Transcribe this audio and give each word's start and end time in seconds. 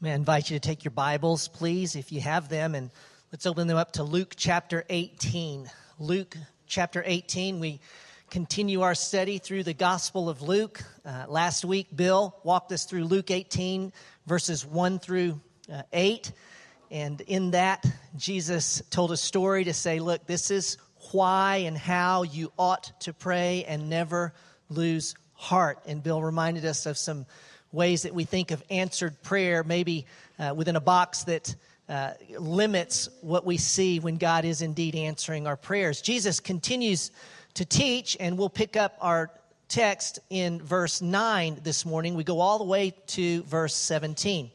I 0.00 0.10
invite 0.10 0.48
you 0.48 0.56
to 0.56 0.60
take 0.60 0.84
your 0.84 0.92
Bibles, 0.92 1.48
please, 1.48 1.96
if 1.96 2.12
you 2.12 2.20
have 2.20 2.48
them, 2.48 2.76
and 2.76 2.92
let's 3.32 3.46
open 3.46 3.66
them 3.66 3.76
up 3.76 3.94
to 3.94 4.04
Luke 4.04 4.34
chapter 4.36 4.84
18. 4.88 5.68
Luke 5.98 6.36
chapter 6.68 7.02
18, 7.04 7.58
we 7.58 7.80
continue 8.30 8.82
our 8.82 8.94
study 8.94 9.38
through 9.38 9.64
the 9.64 9.74
Gospel 9.74 10.28
of 10.28 10.40
Luke. 10.40 10.84
Uh, 11.04 11.24
last 11.26 11.64
week, 11.64 11.88
Bill 11.96 12.36
walked 12.44 12.70
us 12.70 12.84
through 12.84 13.06
Luke 13.06 13.32
18, 13.32 13.92
verses 14.24 14.64
1 14.64 15.00
through 15.00 15.40
uh, 15.72 15.82
8. 15.92 16.30
And 16.92 17.20
in 17.22 17.50
that, 17.50 17.84
Jesus 18.16 18.80
told 18.90 19.10
a 19.10 19.16
story 19.16 19.64
to 19.64 19.74
say, 19.74 19.98
look, 19.98 20.28
this 20.28 20.52
is 20.52 20.78
why 21.10 21.56
and 21.66 21.76
how 21.76 22.22
you 22.22 22.52
ought 22.56 22.92
to 23.00 23.12
pray 23.12 23.64
and 23.66 23.90
never 23.90 24.32
lose 24.68 25.16
heart. 25.32 25.80
And 25.86 26.04
Bill 26.04 26.22
reminded 26.22 26.64
us 26.64 26.86
of 26.86 26.96
some 26.96 27.26
ways 27.72 28.02
that 28.02 28.14
we 28.14 28.24
think 28.24 28.50
of 28.50 28.62
answered 28.70 29.20
prayer, 29.22 29.62
maybe 29.62 30.06
uh, 30.38 30.54
within 30.56 30.76
a 30.76 30.80
box 30.80 31.24
that 31.24 31.54
uh, 31.88 32.12
limits 32.38 33.08
what 33.22 33.46
we 33.46 33.56
see 33.56 33.98
when 33.98 34.16
God 34.16 34.44
is 34.44 34.62
indeed 34.62 34.94
answering 34.94 35.46
our 35.46 35.56
prayers. 35.56 36.00
Jesus 36.00 36.40
continues 36.40 37.10
to 37.54 37.64
teach, 37.64 38.16
and 38.20 38.38
we'll 38.38 38.50
pick 38.50 38.76
up 38.76 38.96
our 39.00 39.30
text 39.68 40.18
in 40.30 40.60
verse 40.62 41.02
9 41.02 41.60
this 41.62 41.84
morning. 41.84 42.14
We 42.14 42.24
go 42.24 42.40
all 42.40 42.58
the 42.58 42.64
way 42.64 42.94
to 43.08 43.42
verse 43.42 43.74
17. 43.74 44.50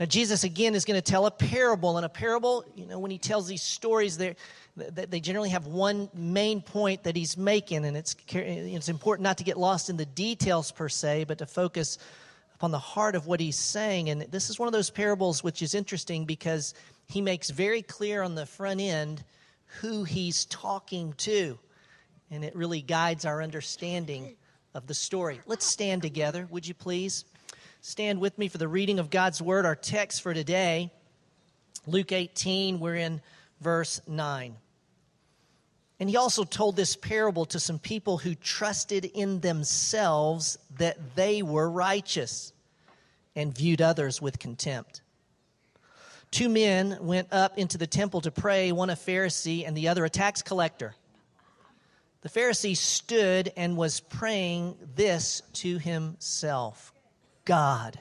Now, 0.00 0.06
Jesus 0.06 0.44
again 0.44 0.74
is 0.74 0.84
going 0.84 1.00
to 1.00 1.02
tell 1.02 1.26
a 1.26 1.30
parable, 1.30 1.96
and 1.96 2.06
a 2.06 2.08
parable, 2.08 2.64
you 2.76 2.86
know, 2.86 2.98
when 2.98 3.10
he 3.10 3.18
tells 3.18 3.48
these 3.48 3.62
stories, 3.62 4.16
they 4.16 4.36
they 4.78 5.20
generally 5.20 5.50
have 5.50 5.66
one 5.66 6.08
main 6.14 6.60
point 6.60 7.04
that 7.04 7.16
he's 7.16 7.36
making, 7.36 7.84
and 7.84 7.96
it's 7.96 8.16
it's 8.28 8.88
important 8.88 9.24
not 9.24 9.38
to 9.38 9.44
get 9.44 9.58
lost 9.58 9.90
in 9.90 9.96
the 9.96 10.06
details 10.06 10.70
per 10.72 10.88
se, 10.88 11.24
but 11.24 11.38
to 11.38 11.46
focus 11.46 11.98
upon 12.54 12.70
the 12.70 12.78
heart 12.78 13.14
of 13.14 13.26
what 13.26 13.40
he's 13.40 13.58
saying. 13.58 14.10
And 14.10 14.22
this 14.22 14.50
is 14.50 14.58
one 14.58 14.66
of 14.66 14.72
those 14.72 14.90
parables 14.90 15.44
which 15.44 15.62
is 15.62 15.74
interesting 15.74 16.24
because 16.24 16.74
he 17.06 17.20
makes 17.20 17.50
very 17.50 17.82
clear 17.82 18.22
on 18.22 18.34
the 18.34 18.46
front 18.46 18.80
end 18.80 19.24
who 19.80 20.04
he's 20.04 20.44
talking 20.46 21.12
to, 21.18 21.58
and 22.30 22.44
it 22.44 22.56
really 22.56 22.82
guides 22.82 23.24
our 23.24 23.42
understanding 23.42 24.36
of 24.74 24.86
the 24.86 24.94
story. 24.94 25.40
Let's 25.46 25.66
stand 25.66 26.02
together, 26.02 26.46
would 26.50 26.66
you 26.66 26.74
please? 26.74 27.24
Stand 27.80 28.20
with 28.20 28.36
me 28.38 28.48
for 28.48 28.58
the 28.58 28.68
reading 28.68 28.98
of 28.98 29.08
God's 29.08 29.40
Word. 29.40 29.64
Our 29.64 29.76
text 29.76 30.22
for 30.22 30.34
today, 30.34 30.90
Luke 31.86 32.12
18, 32.12 32.80
we're 32.80 32.96
in 32.96 33.20
verse 33.60 34.00
9. 34.06 34.56
And 36.00 36.08
he 36.08 36.16
also 36.16 36.44
told 36.44 36.76
this 36.76 36.94
parable 36.94 37.44
to 37.46 37.58
some 37.58 37.78
people 37.78 38.18
who 38.18 38.34
trusted 38.34 39.04
in 39.04 39.40
themselves 39.40 40.58
that 40.76 41.16
they 41.16 41.42
were 41.42 41.68
righteous 41.68 42.52
and 43.34 43.54
viewed 43.54 43.82
others 43.82 44.22
with 44.22 44.38
contempt. 44.38 45.02
Two 46.30 46.48
men 46.48 46.98
went 47.00 47.28
up 47.32 47.58
into 47.58 47.78
the 47.78 47.86
temple 47.86 48.20
to 48.20 48.30
pray, 48.30 48.70
one 48.70 48.90
a 48.90 48.96
Pharisee 48.96 49.66
and 49.66 49.76
the 49.76 49.88
other 49.88 50.04
a 50.04 50.10
tax 50.10 50.42
collector. 50.42 50.94
The 52.20 52.28
Pharisee 52.28 52.76
stood 52.76 53.52
and 53.56 53.76
was 53.76 54.00
praying 54.00 54.76
this 54.94 55.42
to 55.54 55.78
himself 55.78 56.92
God, 57.44 57.98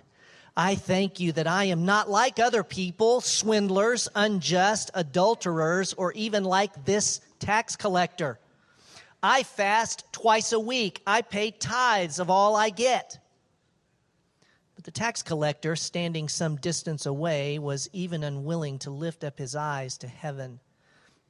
I 0.57 0.75
thank 0.75 1.19
you 1.19 1.31
that 1.33 1.47
I 1.47 1.65
am 1.65 1.85
not 1.85 2.09
like 2.09 2.39
other 2.39 2.63
people, 2.63 3.21
swindlers, 3.21 4.09
unjust, 4.13 4.91
adulterers, 4.93 5.93
or 5.93 6.11
even 6.13 6.43
like 6.43 6.83
this 6.83 7.21
tax 7.39 7.75
collector. 7.75 8.39
I 9.21 9.43
fast 9.43 10.05
twice 10.11 10.51
a 10.51 10.59
week. 10.59 11.01
I 11.07 11.21
pay 11.21 11.51
tithes 11.51 12.19
of 12.19 12.29
all 12.29 12.55
I 12.55 12.69
get. 12.69 13.19
But 14.75 14.83
the 14.83 14.91
tax 14.91 15.23
collector, 15.23 15.75
standing 15.75 16.29
some 16.29 16.55
distance 16.57 17.05
away, 17.05 17.57
was 17.57 17.89
even 17.93 18.23
unwilling 18.23 18.79
to 18.79 18.91
lift 18.91 19.23
up 19.23 19.39
his 19.39 19.55
eyes 19.55 19.97
to 19.99 20.07
heaven, 20.07 20.59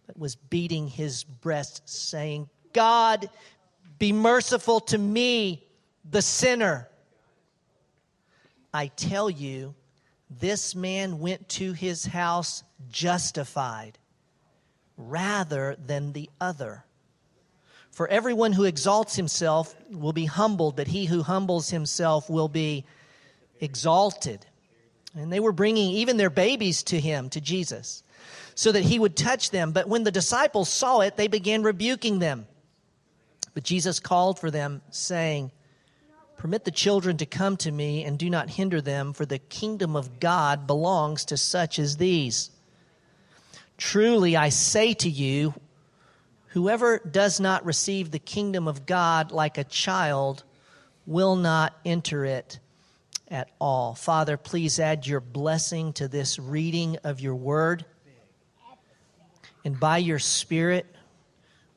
but 0.05 0.17
was 0.17 0.35
beating 0.35 0.87
his 0.87 1.23
breast, 1.23 1.87
saying, 1.87 2.49
God, 2.73 3.29
be 3.99 4.11
merciful 4.11 4.81
to 4.81 4.97
me, 4.97 5.65
the 6.09 6.21
sinner. 6.21 6.89
I 8.73 8.87
tell 8.87 9.29
you, 9.29 9.75
this 10.29 10.75
man 10.75 11.19
went 11.19 11.47
to 11.49 11.71
his 11.71 12.05
house 12.05 12.63
justified 12.89 13.97
rather 14.97 15.77
than 15.85 16.11
the 16.13 16.29
other. 16.41 16.83
For 17.91 18.07
everyone 18.07 18.53
who 18.53 18.65
exalts 18.65 19.15
himself 19.15 19.75
will 19.89 20.13
be 20.13 20.25
humbled, 20.25 20.75
but 20.75 20.87
he 20.87 21.05
who 21.05 21.23
humbles 21.23 21.69
himself 21.69 22.29
will 22.29 22.47
be 22.47 22.85
exalted. 23.59 24.45
And 25.15 25.31
they 25.31 25.39
were 25.39 25.51
bringing 25.51 25.91
even 25.93 26.17
their 26.17 26.29
babies 26.29 26.83
to 26.83 26.99
him, 26.99 27.29
to 27.29 27.41
Jesus, 27.41 28.03
so 28.53 28.71
that 28.71 28.83
he 28.83 28.99
would 28.99 29.15
touch 29.15 29.49
them. 29.49 29.71
But 29.71 29.87
when 29.87 30.03
the 30.03 30.11
disciples 30.11 30.69
saw 30.69 30.99
it, 30.99 31.17
they 31.17 31.27
began 31.27 31.63
rebuking 31.63 32.19
them. 32.19 32.47
But 33.53 33.63
Jesus 33.63 33.99
called 33.99 34.37
for 34.37 34.51
them, 34.51 34.83
saying, 34.91 35.51
Permit 36.37 36.65
the 36.65 36.71
children 36.71 37.17
to 37.17 37.25
come 37.25 37.57
to 37.57 37.71
me 37.71 38.03
and 38.03 38.19
do 38.19 38.29
not 38.29 38.51
hinder 38.51 38.79
them, 38.79 39.13
for 39.13 39.25
the 39.25 39.39
kingdom 39.39 39.95
of 39.95 40.19
God 40.19 40.67
belongs 40.67 41.25
to 41.25 41.37
such 41.37 41.79
as 41.79 41.97
these. 41.97 42.51
Truly, 43.77 44.35
I 44.35 44.49
say 44.49 44.93
to 44.95 45.09
you, 45.09 45.53
whoever 46.47 46.99
does 46.99 47.39
not 47.39 47.65
receive 47.65 48.11
the 48.11 48.19
kingdom 48.19 48.67
of 48.67 48.85
God 48.85 49.31
like 49.31 49.57
a 49.57 49.63
child 49.63 50.43
will 51.05 51.35
not 51.35 51.77
enter 51.85 52.25
it 52.25 52.59
at 53.29 53.49
all. 53.59 53.93
Father, 53.93 54.37
please 54.37 54.79
add 54.79 55.05
your 55.05 55.19
blessing 55.19 55.93
to 55.93 56.07
this 56.07 56.39
reading 56.39 56.97
of 57.03 57.19
your 57.19 57.35
word. 57.35 57.85
And 59.63 59.79
by 59.79 59.97
your 59.97 60.19
Spirit, 60.19 60.85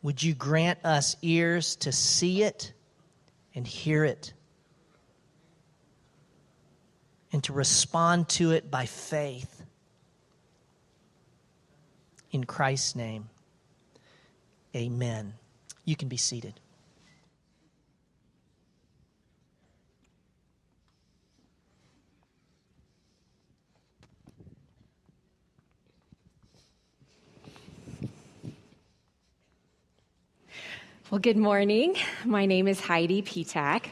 would 0.02 0.22
you 0.22 0.34
grant 0.34 0.78
us 0.84 1.16
ears 1.22 1.76
to 1.76 1.92
see 1.92 2.42
it 2.42 2.72
and 3.54 3.66
hear 3.66 4.04
it? 4.04 4.32
and 7.32 7.44
to 7.44 7.52
respond 7.52 8.28
to 8.28 8.52
it 8.52 8.70
by 8.70 8.86
faith. 8.86 9.59
In 12.32 12.44
Christ's 12.44 12.94
name, 12.94 13.28
amen. 14.74 15.34
You 15.84 15.96
can 15.96 16.08
be 16.08 16.16
seated. 16.16 16.60
Well, 31.10 31.18
good 31.18 31.36
morning. 31.36 31.96
My 32.24 32.46
name 32.46 32.68
is 32.68 32.78
Heidi 32.78 33.22
Petak. 33.22 33.86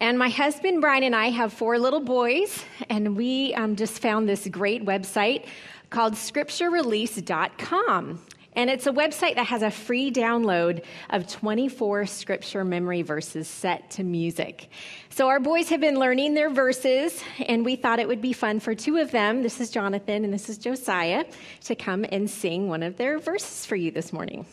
And 0.00 0.18
my 0.18 0.28
husband 0.28 0.80
Brian 0.80 1.04
and 1.04 1.14
I 1.14 1.26
have 1.26 1.52
four 1.52 1.78
little 1.78 2.00
boys, 2.00 2.64
and 2.90 3.16
we 3.16 3.54
um, 3.54 3.76
just 3.76 4.02
found 4.02 4.28
this 4.28 4.48
great 4.48 4.84
website 4.84 5.46
called 5.92 6.14
scripturerelease.com. 6.14 8.20
And 8.54 8.68
it's 8.68 8.86
a 8.86 8.92
website 8.92 9.36
that 9.36 9.46
has 9.46 9.62
a 9.62 9.70
free 9.70 10.10
download 10.10 10.84
of 11.08 11.26
24 11.26 12.04
scripture 12.04 12.64
memory 12.64 13.00
verses 13.00 13.48
set 13.48 13.92
to 13.92 14.04
music. 14.04 14.68
So 15.08 15.28
our 15.28 15.40
boys 15.40 15.70
have 15.70 15.80
been 15.80 15.98
learning 15.98 16.34
their 16.34 16.50
verses, 16.50 17.24
and 17.46 17.64
we 17.64 17.76
thought 17.76 17.98
it 17.98 18.08
would 18.08 18.20
be 18.20 18.34
fun 18.34 18.60
for 18.60 18.74
two 18.74 18.98
of 18.98 19.10
them, 19.10 19.42
this 19.42 19.58
is 19.58 19.70
Jonathan 19.70 20.24
and 20.24 20.34
this 20.34 20.50
is 20.50 20.58
Josiah, 20.58 21.24
to 21.64 21.74
come 21.74 22.04
and 22.10 22.28
sing 22.28 22.68
one 22.68 22.82
of 22.82 22.98
their 22.98 23.18
verses 23.18 23.64
for 23.64 23.76
you 23.76 23.90
this 23.90 24.12
morning. 24.12 24.44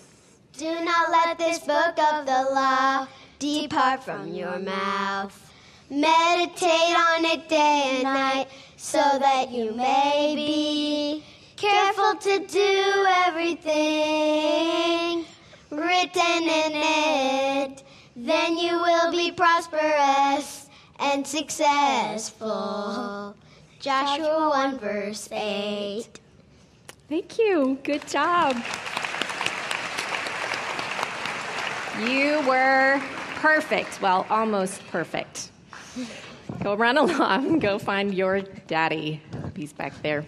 Do 0.58 0.74
not 0.84 1.12
let 1.12 1.38
this 1.38 1.60
book 1.60 2.00
of 2.00 2.26
the 2.26 2.48
law 2.54 3.06
depart 3.38 4.04
from 4.04 4.34
your 4.34 4.58
mouth. 4.60 5.46
Meditate 5.90 6.64
on 6.64 7.26
it 7.26 7.50
day 7.50 7.96
and 7.96 8.04
night 8.04 8.48
so 8.78 9.00
that 9.00 9.50
you 9.50 9.74
may 9.74 10.34
be 10.36 11.24
careful 11.60 12.16
to 12.16 12.40
do 12.48 13.06
everything 13.28 15.26
written 15.70 16.44
in 16.44 16.72
it. 16.74 17.84
Then 18.16 18.58
you 18.58 18.80
will 18.80 19.12
be 19.12 19.32
prosperous 19.32 20.70
and 21.00 21.28
successful. 21.28 22.48
Joshua 23.80 24.50
1 24.50 24.80
verse 24.80 25.28
8. 25.32 26.08
Thank 27.10 27.38
you. 27.38 27.78
Good 27.84 28.08
job. 28.08 28.56
You 32.00 32.42
were 32.48 33.02
perfect. 33.36 34.02
Well, 34.02 34.26
almost 34.30 34.88
perfect. 34.88 35.52
Go 36.64 36.76
run 36.76 36.98
along, 37.06 37.60
go 37.60 37.78
find 37.80 38.14
your 38.14 38.40
daddy. 38.68 39.22
He's 39.56 39.74
back 39.74 40.02
there. 40.02 40.24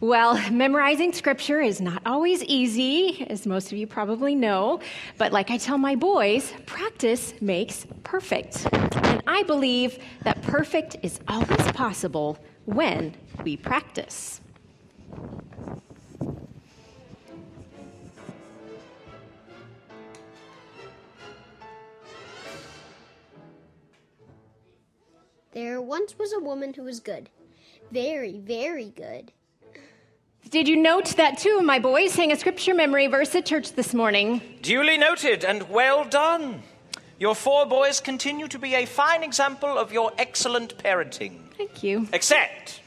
Well, 0.00 0.38
memorizing 0.50 1.12
scripture 1.14 1.60
is 1.60 1.80
not 1.80 2.02
always 2.04 2.42
easy, 2.44 3.26
as 3.30 3.46
most 3.46 3.72
of 3.72 3.78
you 3.78 3.86
probably 3.86 4.34
know. 4.34 4.80
But 5.16 5.32
like 5.32 5.50
I 5.50 5.56
tell 5.56 5.78
my 5.78 5.94
boys, 5.94 6.52
practice 6.66 7.32
makes 7.40 7.86
perfect. 8.04 8.66
And 8.72 9.22
I 9.26 9.42
believe 9.44 9.98
that 10.22 10.42
perfect 10.42 10.96
is 11.02 11.18
always 11.28 11.72
possible 11.72 12.38
when 12.66 13.14
we 13.42 13.56
practice. 13.56 14.40
There 25.52 25.80
once 25.80 26.18
was 26.18 26.34
a 26.34 26.40
woman 26.40 26.74
who 26.74 26.82
was 26.82 27.00
good. 27.00 27.30
Very, 27.90 28.38
very 28.40 28.90
good. 28.90 29.32
Did 30.48 30.68
you 30.68 30.76
note 30.76 31.16
that 31.16 31.38
two 31.38 31.56
of 31.58 31.64
my 31.64 31.80
boys 31.80 32.12
sang 32.12 32.30
a 32.30 32.36
scripture 32.36 32.72
memory 32.72 33.08
verse 33.08 33.34
at 33.34 33.46
church 33.46 33.72
this 33.72 33.92
morning? 33.92 34.40
Duly 34.62 34.96
noted 34.96 35.44
and 35.44 35.68
well 35.68 36.04
done. 36.04 36.62
Your 37.18 37.34
four 37.34 37.66
boys 37.66 37.98
continue 37.98 38.46
to 38.48 38.58
be 38.58 38.74
a 38.74 38.86
fine 38.86 39.24
example 39.24 39.76
of 39.76 39.92
your 39.92 40.12
excellent 40.18 40.78
parenting. 40.78 41.38
Thank 41.56 41.82
you. 41.82 42.06
Except 42.12 42.80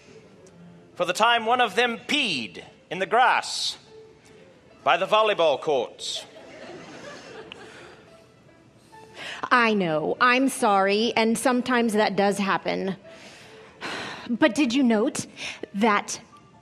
for 0.96 1.04
the 1.04 1.12
time 1.12 1.46
one 1.46 1.60
of 1.60 1.76
them 1.76 1.98
peed 2.08 2.64
in 2.90 3.00
the 3.00 3.06
grass 3.06 3.78
by 4.86 4.96
the 4.96 5.06
volleyball 5.06 5.60
courts. 5.60 6.24
I 9.52 9.74
know. 9.74 10.16
I'm 10.22 10.48
sorry, 10.48 11.12
and 11.18 11.38
sometimes 11.38 11.92
that 11.92 12.16
does 12.16 12.38
happen. 12.38 12.96
But 14.30 14.54
did 14.54 14.76
you 14.76 14.84
note 14.84 15.26
that 15.74 16.22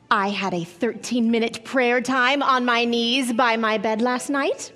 I 0.10 0.30
had 0.30 0.54
a 0.54 0.64
13 0.64 1.32
minute 1.32 1.66
prayer 1.66 2.00
time 2.02 2.42
on 2.42 2.64
my 2.64 2.86
knees 2.86 3.34
by 3.34 3.58
my 3.58 3.78
bed 3.78 4.02
last 4.02 4.30
night? 4.30 4.72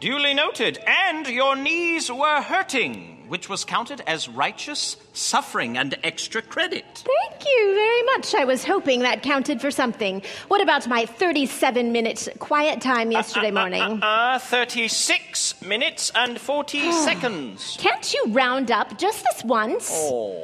Duly 0.00 0.32
noted. 0.32 0.78
And 0.86 1.26
your 1.26 1.54
knees 1.54 2.10
were 2.10 2.40
hurting, 2.40 3.24
which 3.28 3.48
was 3.48 3.64
counted 3.64 4.02
as 4.06 4.26
righteous 4.26 4.96
suffering 5.12 5.76
and 5.76 5.98
extra 6.02 6.40
credit. 6.40 6.84
Thank 6.94 7.44
you 7.46 7.74
very 7.74 8.02
much. 8.04 8.34
I 8.34 8.44
was 8.44 8.64
hoping 8.64 9.00
that 9.00 9.22
counted 9.22 9.60
for 9.60 9.70
something. 9.70 10.22
What 10.48 10.62
about 10.62 10.88
my 10.88 11.04
37 11.04 11.92
minute 11.92 12.26
quiet 12.38 12.80
time 12.80 13.12
yesterday 13.12 13.50
uh, 13.50 13.60
uh, 13.60 13.64
uh, 13.64 13.68
morning? 13.68 14.02
Uh, 14.02 14.38
36 14.38 15.60
minutes 15.60 16.10
and 16.14 16.40
40 16.40 16.90
seconds. 17.04 17.76
Can't 17.78 18.14
you 18.14 18.24
round 18.28 18.70
up 18.70 18.98
just 18.98 19.22
this 19.24 19.44
once? 19.44 19.90
Oh. 19.92 20.42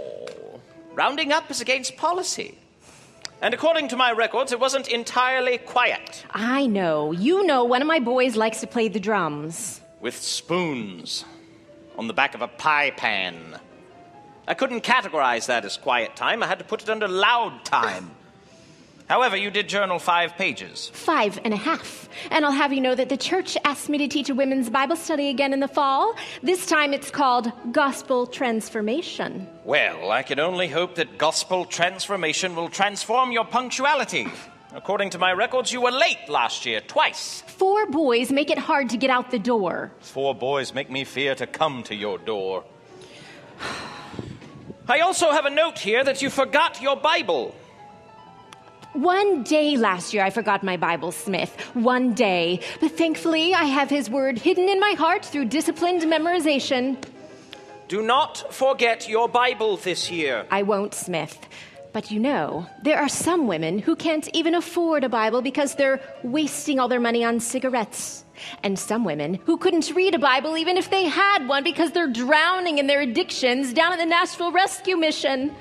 Rounding 0.93 1.32
up 1.32 1.50
is 1.50 1.62
against 1.62 1.96
policy. 1.96 2.58
And 3.42 3.54
according 3.54 3.88
to 3.88 3.96
my 3.96 4.12
records, 4.12 4.52
it 4.52 4.60
wasn't 4.60 4.88
entirely 4.88 5.56
quiet. 5.58 6.25
I 6.31 6.66
know. 6.66 7.12
You 7.12 7.44
know 7.46 7.64
one 7.64 7.81
of 7.81 7.88
my 7.88 7.98
boys 7.98 8.37
likes 8.37 8.60
to 8.60 8.66
play 8.66 8.88
the 8.88 9.00
drums. 9.00 9.81
With 10.00 10.16
spoons 10.16 11.25
on 11.96 12.06
the 12.06 12.12
back 12.12 12.34
of 12.34 12.42
a 12.42 12.48
pie 12.48 12.90
pan. 12.90 13.58
I 14.46 14.54
couldn't 14.54 14.82
categorize 14.82 15.46
that 15.46 15.64
as 15.64 15.76
quiet 15.76 16.16
time. 16.16 16.42
I 16.42 16.46
had 16.46 16.58
to 16.58 16.64
put 16.64 16.82
it 16.82 16.90
under 16.90 17.08
loud 17.08 17.64
time. 17.64 18.10
However, 19.10 19.36
you 19.36 19.50
did 19.50 19.68
journal 19.68 19.98
five 19.98 20.36
pages. 20.36 20.88
Five 20.94 21.40
and 21.44 21.52
a 21.52 21.56
half. 21.56 22.08
And 22.30 22.44
I'll 22.44 22.52
have 22.52 22.72
you 22.72 22.80
know 22.80 22.94
that 22.94 23.08
the 23.08 23.16
church 23.16 23.56
asked 23.64 23.88
me 23.88 23.98
to 23.98 24.06
teach 24.06 24.30
a 24.30 24.36
women's 24.36 24.70
Bible 24.70 24.94
study 24.94 25.30
again 25.30 25.52
in 25.52 25.58
the 25.58 25.66
fall. 25.66 26.14
This 26.44 26.64
time 26.64 26.94
it's 26.94 27.10
called 27.10 27.50
Gospel 27.72 28.28
Transformation. 28.28 29.48
Well, 29.64 30.12
I 30.12 30.22
can 30.22 30.38
only 30.38 30.68
hope 30.68 30.94
that 30.94 31.18
gospel 31.18 31.64
transformation 31.64 32.54
will 32.54 32.68
transform 32.68 33.32
your 33.32 33.44
punctuality. 33.44 34.28
According 34.72 35.10
to 35.10 35.18
my 35.18 35.32
records, 35.32 35.72
you 35.72 35.80
were 35.80 35.90
late 35.90 36.28
last 36.28 36.64
year, 36.64 36.80
twice. 36.80 37.42
Four 37.48 37.86
boys 37.86 38.30
make 38.30 38.48
it 38.48 38.58
hard 38.58 38.90
to 38.90 38.96
get 38.96 39.10
out 39.10 39.32
the 39.32 39.40
door. 39.40 39.90
Four 39.98 40.36
boys 40.36 40.72
make 40.72 40.88
me 40.88 41.02
fear 41.02 41.34
to 41.34 41.48
come 41.48 41.82
to 41.82 41.96
your 41.96 42.16
door. 42.16 42.62
I 44.88 45.00
also 45.00 45.32
have 45.32 45.46
a 45.46 45.50
note 45.50 45.80
here 45.80 46.04
that 46.04 46.22
you 46.22 46.30
forgot 46.30 46.80
your 46.80 46.94
Bible. 46.94 47.56
One 48.92 49.44
day 49.44 49.76
last 49.76 50.12
year, 50.12 50.25
I 50.25 50.31
forgot 50.31 50.64
my 50.64 50.76
Bible, 50.76 51.12
Smith. 51.12 51.54
One 51.75 52.12
day. 52.12 52.60
But 52.81 52.96
thankfully, 52.98 53.54
I 53.54 53.64
have 53.64 53.88
his 53.88 54.10
word 54.10 54.37
hidden 54.37 54.69
in 54.69 54.81
my 54.81 54.94
heart 54.98 55.25
through 55.25 55.44
disciplined 55.44 56.02
memorization. 56.02 56.96
Do 57.87 58.02
not 58.02 58.52
forget 58.52 59.08
your 59.08 59.28
Bible 59.28 59.76
this 59.76 60.10
year. 60.10 60.44
I 60.50 60.62
won't, 60.62 60.94
Smith. 60.94 61.38
But 61.92 62.10
you 62.10 62.19
know, 62.19 62.66
there 62.82 62.98
are 62.98 63.08
some 63.08 63.46
women 63.46 63.78
who 63.78 63.94
can't 63.94 64.28
even 64.32 64.54
afford 64.56 65.04
a 65.04 65.08
Bible 65.08 65.40
because 65.40 65.76
they're 65.76 66.00
wasting 66.25 66.81
all 66.81 66.88
their 66.88 67.00
money 67.00 67.25
on 67.25 67.38
cigarettes. 67.38 68.25
And 68.62 68.78
some 68.78 69.04
women 69.04 69.34
who 69.34 69.56
couldn't 69.56 69.94
read 69.94 70.14
a 70.14 70.19
Bible 70.19 70.56
even 70.56 70.76
if 70.76 70.90
they 70.90 71.04
had 71.04 71.46
one 71.46 71.62
because 71.62 71.92
they're 71.92 72.10
drowning 72.10 72.78
in 72.78 72.87
their 72.87 73.02
addictions 73.02 73.72
down 73.72 73.92
at 73.92 73.98
the 73.98 74.06
Nashville 74.06 74.50
Rescue 74.50 74.96
Mission. 74.96 75.54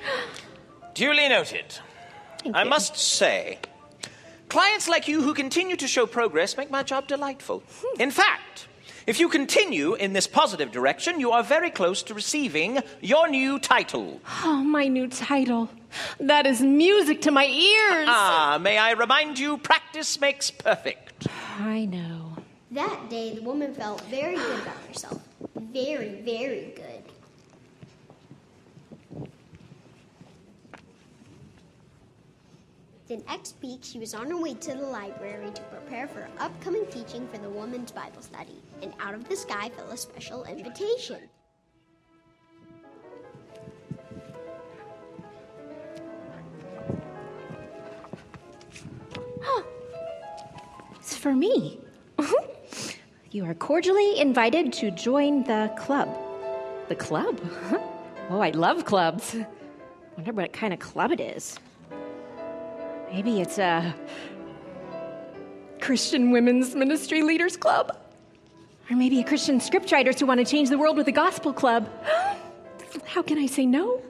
Duly 0.94 1.28
noted. 1.28 1.78
Thank 2.42 2.56
I 2.56 2.64
you. 2.64 2.70
must 2.70 2.96
say, 2.96 3.58
clients 4.48 4.88
like 4.88 5.08
you 5.08 5.22
who 5.22 5.34
continue 5.34 5.76
to 5.76 5.86
show 5.86 6.06
progress 6.06 6.56
make 6.56 6.70
my 6.70 6.82
job 6.82 7.06
delightful. 7.06 7.62
In 7.98 8.10
fact, 8.10 8.66
if 9.06 9.18
you 9.18 9.28
continue 9.28 9.94
in 9.94 10.12
this 10.12 10.26
positive 10.26 10.70
direction, 10.72 11.20
you 11.20 11.32
are 11.32 11.42
very 11.42 11.70
close 11.70 12.02
to 12.04 12.14
receiving 12.14 12.78
your 13.00 13.28
new 13.28 13.58
title. 13.58 14.20
Oh, 14.44 14.62
my 14.62 14.86
new 14.88 15.08
title. 15.08 15.68
That 16.20 16.46
is 16.46 16.60
music 16.60 17.22
to 17.22 17.30
my 17.30 17.46
ears. 17.46 18.08
Ah, 18.08 18.58
may 18.60 18.78
I 18.78 18.92
remind 18.92 19.38
you, 19.38 19.58
practice 19.58 20.20
makes 20.20 20.50
perfect. 20.50 21.26
I 21.58 21.86
know. 21.86 22.36
That 22.70 23.10
day, 23.10 23.34
the 23.34 23.42
woman 23.42 23.74
felt 23.74 24.00
very 24.02 24.36
good 24.36 24.60
about 24.60 24.76
herself. 24.86 25.20
Very, 25.56 26.20
very 26.22 26.72
good. 26.76 26.89
The 33.10 33.16
next 33.26 33.56
week, 33.60 33.80
she 33.82 33.98
was 33.98 34.14
on 34.14 34.30
her 34.30 34.36
way 34.36 34.54
to 34.54 34.72
the 34.72 34.86
library 34.86 35.50
to 35.50 35.62
prepare 35.62 36.06
for 36.06 36.28
upcoming 36.38 36.86
teaching 36.92 37.26
for 37.26 37.38
the 37.38 37.50
women's 37.50 37.90
Bible 37.90 38.22
study. 38.22 38.62
And 38.82 38.94
out 39.00 39.14
of 39.14 39.28
the 39.28 39.34
sky 39.34 39.68
fell 39.70 39.90
a 39.90 39.96
special 39.96 40.44
invitation. 40.44 41.18
It's 51.00 51.16
for 51.16 51.34
me. 51.34 51.80
you 53.32 53.44
are 53.44 53.54
cordially 53.54 54.20
invited 54.20 54.72
to 54.74 54.92
join 54.92 55.42
the 55.42 55.74
club. 55.76 56.16
The 56.86 56.94
club? 56.94 57.40
Oh, 58.28 58.38
I 58.38 58.50
love 58.50 58.84
clubs. 58.84 59.34
Wonder 60.16 60.32
what 60.32 60.52
kind 60.52 60.72
of 60.72 60.78
club 60.78 61.10
it 61.10 61.18
is. 61.18 61.58
Maybe 63.12 63.40
it's 63.40 63.58
a 63.58 63.94
Christian 65.80 66.30
Women's 66.30 66.74
Ministry 66.74 67.22
Leaders 67.22 67.56
Club. 67.56 67.96
Or 68.88 68.96
maybe 68.96 69.20
a 69.20 69.24
Christian 69.24 69.58
scriptwriters 69.58 70.18
who 70.20 70.26
want 70.26 70.38
to 70.38 70.46
change 70.46 70.68
the 70.68 70.78
world 70.78 70.96
with 70.96 71.08
a 71.08 71.12
gospel 71.12 71.52
club. 71.52 71.88
How 73.06 73.22
can 73.22 73.38
I 73.38 73.46
say 73.46 73.66
no? 73.66 74.02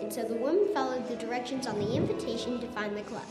And 0.00 0.12
so 0.12 0.22
the 0.24 0.34
woman 0.34 0.68
followed 0.74 1.06
the 1.08 1.16
directions 1.16 1.66
on 1.66 1.78
the 1.78 1.94
invitation 1.94 2.60
to 2.60 2.66
find 2.68 2.96
the 2.96 3.02
club. 3.02 3.26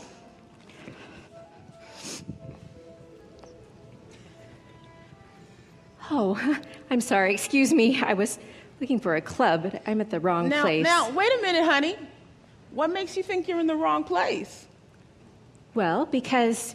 Oh, 6.10 6.58
I'm 6.90 7.00
sorry. 7.00 7.34
Excuse 7.34 7.72
me. 7.72 8.00
I 8.02 8.14
was 8.14 8.38
looking 8.80 9.00
for 9.00 9.16
a 9.16 9.20
club, 9.20 9.62
but 9.64 9.82
I'm 9.86 10.00
at 10.00 10.10
the 10.10 10.20
wrong 10.20 10.48
Now, 10.48 10.62
place. 10.62 10.84
now, 10.84 11.10
wait 11.10 11.30
a 11.38 11.42
minute, 11.42 11.64
honey. 11.64 11.96
What 12.74 12.90
makes 12.90 13.16
you 13.16 13.22
think 13.22 13.48
you're 13.48 13.60
in 13.60 13.66
the 13.66 13.76
wrong 13.76 14.04
place? 14.04 14.66
Well, 15.74 16.06
because 16.06 16.74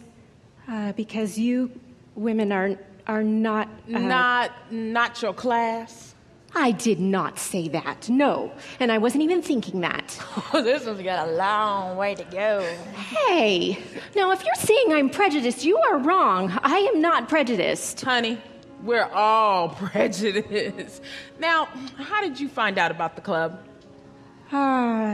uh, 0.68 0.92
because 0.92 1.38
you 1.38 1.70
women 2.14 2.52
are 2.52 2.76
are 3.06 3.22
not. 3.22 3.68
Uh, 3.92 3.98
Not, 3.98 4.52
not 4.70 5.22
your 5.22 5.32
class. 5.32 6.14
I 6.54 6.72
did 6.72 6.98
not 7.00 7.38
say 7.38 7.68
that. 7.68 8.08
No, 8.08 8.52
and 8.80 8.90
I 8.90 8.98
wasn't 8.98 9.22
even 9.22 9.42
thinking 9.42 9.80
that. 9.82 10.18
this 10.52 10.86
one's 10.86 11.02
got 11.02 11.28
a 11.28 11.32
long 11.32 11.96
way 11.96 12.14
to 12.14 12.24
go. 12.24 12.60
Hey, 12.94 13.78
now 14.16 14.30
if 14.32 14.44
you're 14.44 14.54
saying 14.54 14.92
I'm 14.92 15.10
prejudiced, 15.10 15.64
you 15.64 15.76
are 15.78 15.98
wrong. 15.98 16.50
I 16.62 16.78
am 16.78 17.00
not 17.00 17.28
prejudiced. 17.28 18.00
Honey, 18.00 18.38
we're 18.82 19.04
all 19.12 19.68
prejudiced. 19.84 21.02
Now, 21.38 21.66
how 21.96 22.22
did 22.22 22.40
you 22.40 22.48
find 22.48 22.78
out 22.78 22.90
about 22.90 23.14
the 23.14 23.22
club? 23.22 23.60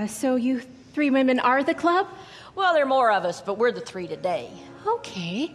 Ah, 0.05 0.07
so 0.07 0.37
you 0.37 0.61
three 0.93 1.09
women 1.09 1.41
are 1.41 1.65
the 1.65 1.73
club? 1.73 2.07
Well, 2.55 2.75
there 2.75 2.83
are 2.83 2.87
more 2.87 3.11
of 3.11 3.25
us, 3.25 3.41
but 3.41 3.57
we're 3.57 3.73
the 3.73 3.81
three 3.81 4.07
today. 4.07 4.51
Okay. 4.87 5.51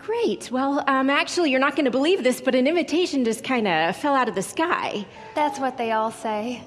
Great. 0.00 0.50
Well, 0.50 0.84
um, 0.86 1.08
actually, 1.08 1.50
you're 1.50 1.60
not 1.60 1.74
going 1.74 1.86
to 1.86 1.90
believe 1.90 2.22
this, 2.22 2.42
but 2.42 2.54
an 2.54 2.66
invitation 2.66 3.24
just 3.24 3.42
kind 3.42 3.66
of 3.66 3.96
fell 3.96 4.14
out 4.14 4.28
of 4.28 4.34
the 4.34 4.42
sky. 4.42 5.06
That's 5.34 5.58
what 5.58 5.78
they 5.78 5.92
all 5.92 6.10
say. 6.10 6.62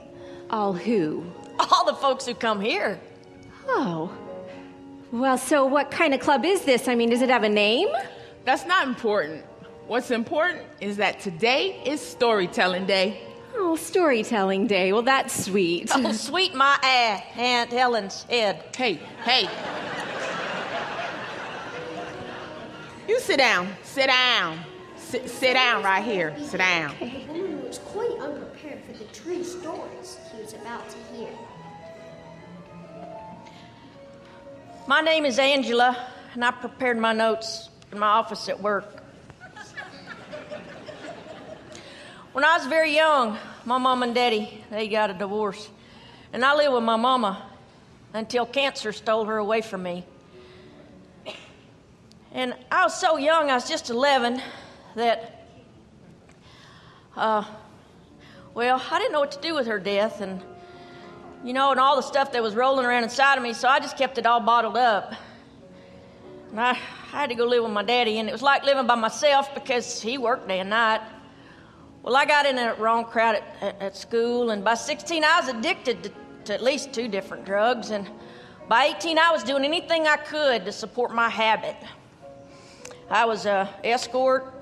All 0.49 0.73
who? 0.73 1.23
All 1.59 1.85
the 1.85 1.93
folks 1.93 2.25
who 2.25 2.33
come 2.33 2.61
here. 2.61 2.99
Oh. 3.67 4.11
Well, 5.11 5.37
so 5.37 5.67
what 5.67 5.91
kind 5.91 6.15
of 6.15 6.19
club 6.19 6.45
is 6.45 6.63
this? 6.63 6.87
I 6.87 6.95
mean, 6.95 7.11
does 7.11 7.21
it 7.21 7.29
have 7.29 7.43
a 7.43 7.49
name? 7.49 7.89
That's 8.43 8.65
not 8.65 8.87
important. 8.87 9.45
What's 9.85 10.09
important 10.09 10.63
is 10.81 10.97
that 10.97 11.19
today 11.19 11.79
is 11.85 12.01
storytelling 12.01 12.87
day. 12.87 13.21
Oh, 13.59 13.75
storytelling 13.75 14.67
day. 14.67 14.93
Well, 14.93 15.01
that's 15.01 15.45
sweet. 15.45 15.89
Oh, 15.93 16.11
sweet 16.13 16.53
my 16.53 16.77
ass, 16.83 17.23
Aunt 17.35 17.71
Helen's 17.71 18.23
head. 18.23 18.63
Hey, 18.75 18.99
hey. 19.23 19.49
You 23.07 23.19
sit 23.19 23.37
down. 23.37 23.69
Sit 23.83 24.07
down. 24.07 24.59
Sit, 24.95 25.27
sit 25.27 25.53
down 25.53 25.83
right 25.83 26.03
here. 26.03 26.35
Sit 26.39 26.59
down. 26.59 26.93
The 26.99 27.67
was 27.67 27.79
quite 27.79 28.11
unprepared 28.19 28.79
for 28.85 28.93
the 28.93 29.05
true 29.05 29.43
stories 29.43 30.17
he 30.31 30.41
was 30.41 30.53
about 30.53 30.87
to 30.89 30.97
hear. 31.15 31.29
My 34.87 35.01
name 35.01 35.25
is 35.25 35.39
Angela, 35.39 35.97
and 36.33 36.45
I 36.45 36.51
prepared 36.51 36.97
my 36.97 37.11
notes 37.11 37.69
in 37.91 37.97
my 37.97 38.07
office 38.07 38.47
at 38.49 38.61
work. 38.61 39.03
When 42.37 42.45
I 42.45 42.55
was 42.55 42.67
very 42.67 42.93
young, 42.95 43.35
my 43.65 43.79
mom 43.79 44.03
and 44.03 44.13
daddy, 44.13 44.63
they 44.69 44.87
got 44.87 45.09
a 45.09 45.13
divorce. 45.15 45.69
And 46.31 46.45
I 46.45 46.53
lived 46.53 46.71
with 46.71 46.83
my 46.83 46.95
mama 46.95 47.43
until 48.13 48.45
cancer 48.45 48.93
stole 48.93 49.25
her 49.25 49.37
away 49.37 49.61
from 49.61 49.81
me. 49.81 50.05
And 52.31 52.53
I 52.71 52.83
was 52.83 52.93
so 52.93 53.17
young, 53.17 53.49
I 53.49 53.55
was 53.55 53.67
just 53.67 53.89
11, 53.89 54.39
that, 54.93 55.47
uh, 57.15 57.43
well, 58.53 58.83
I 58.91 58.99
didn't 58.99 59.13
know 59.13 59.21
what 59.21 59.31
to 59.31 59.41
do 59.41 59.55
with 59.55 59.65
her 59.65 59.79
death. 59.79 60.21
And 60.21 60.43
you 61.43 61.53
know, 61.53 61.71
and 61.71 61.79
all 61.79 61.95
the 61.95 62.03
stuff 62.03 62.33
that 62.33 62.43
was 62.43 62.53
rolling 62.53 62.85
around 62.85 63.03
inside 63.03 63.37
of 63.37 63.43
me, 63.43 63.53
so 63.53 63.67
I 63.67 63.79
just 63.79 63.97
kept 63.97 64.19
it 64.19 64.27
all 64.27 64.41
bottled 64.41 64.77
up. 64.77 65.15
And 66.51 66.59
I, 66.59 66.73
I 66.73 67.21
had 67.21 67.29
to 67.29 67.35
go 67.35 67.45
live 67.45 67.63
with 67.63 67.73
my 67.73 67.81
daddy, 67.81 68.19
and 68.19 68.29
it 68.29 68.31
was 68.31 68.43
like 68.43 68.63
living 68.63 68.85
by 68.85 68.93
myself 68.93 69.55
because 69.55 69.99
he 69.99 70.19
worked 70.19 70.47
day 70.47 70.59
and 70.59 70.69
night. 70.69 71.01
Well, 72.03 72.15
I 72.15 72.25
got 72.25 72.45
in 72.45 72.55
the 72.55 72.75
wrong 72.77 73.05
crowd 73.05 73.35
at, 73.35 73.43
at, 73.61 73.81
at 73.81 73.97
school, 73.97 74.51
and 74.51 74.63
by 74.63 74.75
16, 74.75 75.23
I 75.23 75.39
was 75.39 75.49
addicted 75.49 76.03
to, 76.03 76.11
to 76.45 76.53
at 76.53 76.63
least 76.63 76.93
two 76.93 77.07
different 77.07 77.45
drugs, 77.45 77.91
and 77.91 78.09
by 78.69 78.93
18, 78.97 79.17
I 79.17 79.31
was 79.31 79.43
doing 79.43 79.65
anything 79.65 80.07
I 80.07 80.17
could 80.17 80.65
to 80.65 80.71
support 80.71 81.13
my 81.13 81.29
habit. 81.29 81.75
I 83.09 83.25
was 83.25 83.45
a 83.45 83.73
escort 83.83 84.53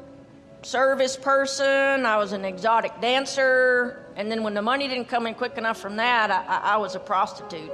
service 0.62 1.16
person, 1.16 2.06
I 2.06 2.18
was 2.18 2.32
an 2.32 2.46
exotic 2.46 3.00
dancer, 3.00 4.06
and 4.16 4.32
then 4.32 4.42
when 4.44 4.54
the 4.54 4.62
money 4.62 4.88
didn't 4.88 5.08
come 5.08 5.28
in 5.28 5.36
quick 5.36 5.58
enough 5.58 5.80
from 5.80 5.96
that, 5.98 6.32
I, 6.32 6.44
I, 6.46 6.74
I 6.74 6.78
was 6.78 6.96
a 6.96 7.00
prostitute. 7.00 7.72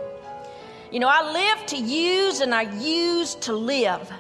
You 0.92 1.00
know, 1.00 1.08
I 1.10 1.32
lived 1.32 1.70
to 1.70 1.78
use 1.78 2.42
and 2.42 2.54
I 2.54 2.64
used 2.64 3.42
to 3.44 3.54
live. 3.54 4.12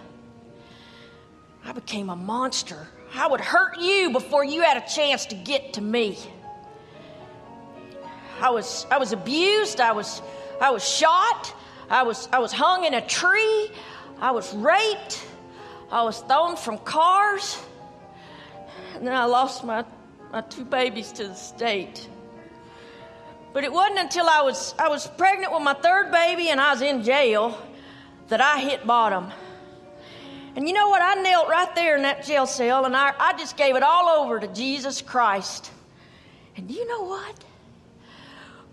I 1.65 1.73
became 1.73 2.09
a 2.09 2.15
monster. 2.15 2.87
I 3.13 3.27
would 3.27 3.41
hurt 3.41 3.77
you 3.79 4.11
before 4.11 4.45
you 4.45 4.61
had 4.61 4.77
a 4.77 4.87
chance 4.87 5.25
to 5.27 5.35
get 5.35 5.73
to 5.73 5.81
me. 5.81 6.17
I 8.39 8.49
was, 8.49 8.85
I 8.89 8.97
was 8.97 9.11
abused, 9.11 9.79
I 9.79 9.91
was, 9.91 10.21
I 10.59 10.71
was 10.71 10.87
shot, 10.87 11.53
I 11.89 12.03
was, 12.03 12.27
I 12.31 12.39
was 12.39 12.51
hung 12.51 12.85
in 12.85 12.93
a 12.93 13.05
tree, 13.05 13.69
I 14.19 14.31
was 14.31 14.53
raped, 14.53 15.23
I 15.91 16.03
was 16.03 16.19
thrown 16.21 16.55
from 16.55 16.77
cars, 16.79 17.61
and 18.95 19.05
then 19.05 19.13
I 19.13 19.25
lost 19.25 19.63
my, 19.63 19.83
my 20.31 20.41
two 20.41 20.65
babies 20.65 21.11
to 21.13 21.27
the 21.27 21.35
state. 21.35 22.07
But 23.53 23.65
it 23.65 23.71
wasn't 23.71 23.99
until 23.99 24.29
I 24.29 24.41
was, 24.41 24.73
I 24.79 24.87
was 24.87 25.05
pregnant 25.05 25.51
with 25.51 25.61
my 25.61 25.73
third 25.73 26.11
baby 26.11 26.49
and 26.49 26.61
I 26.61 26.71
was 26.71 26.81
in 26.81 27.03
jail 27.03 27.57
that 28.29 28.39
I 28.39 28.59
hit 28.59 28.87
bottom. 28.87 29.29
And 30.55 30.67
you 30.67 30.73
know 30.73 30.89
what? 30.89 31.01
I 31.01 31.21
knelt 31.21 31.47
right 31.47 31.73
there 31.75 31.95
in 31.95 32.03
that 32.03 32.25
jail 32.25 32.45
cell 32.45 32.85
and 32.85 32.95
I, 32.95 33.13
I 33.17 33.33
just 33.37 33.55
gave 33.55 33.75
it 33.75 33.83
all 33.83 34.21
over 34.21 34.39
to 34.39 34.47
Jesus 34.47 35.01
Christ. 35.01 35.71
And 36.57 36.69
you 36.69 36.85
know 36.87 37.03
what? 37.03 37.43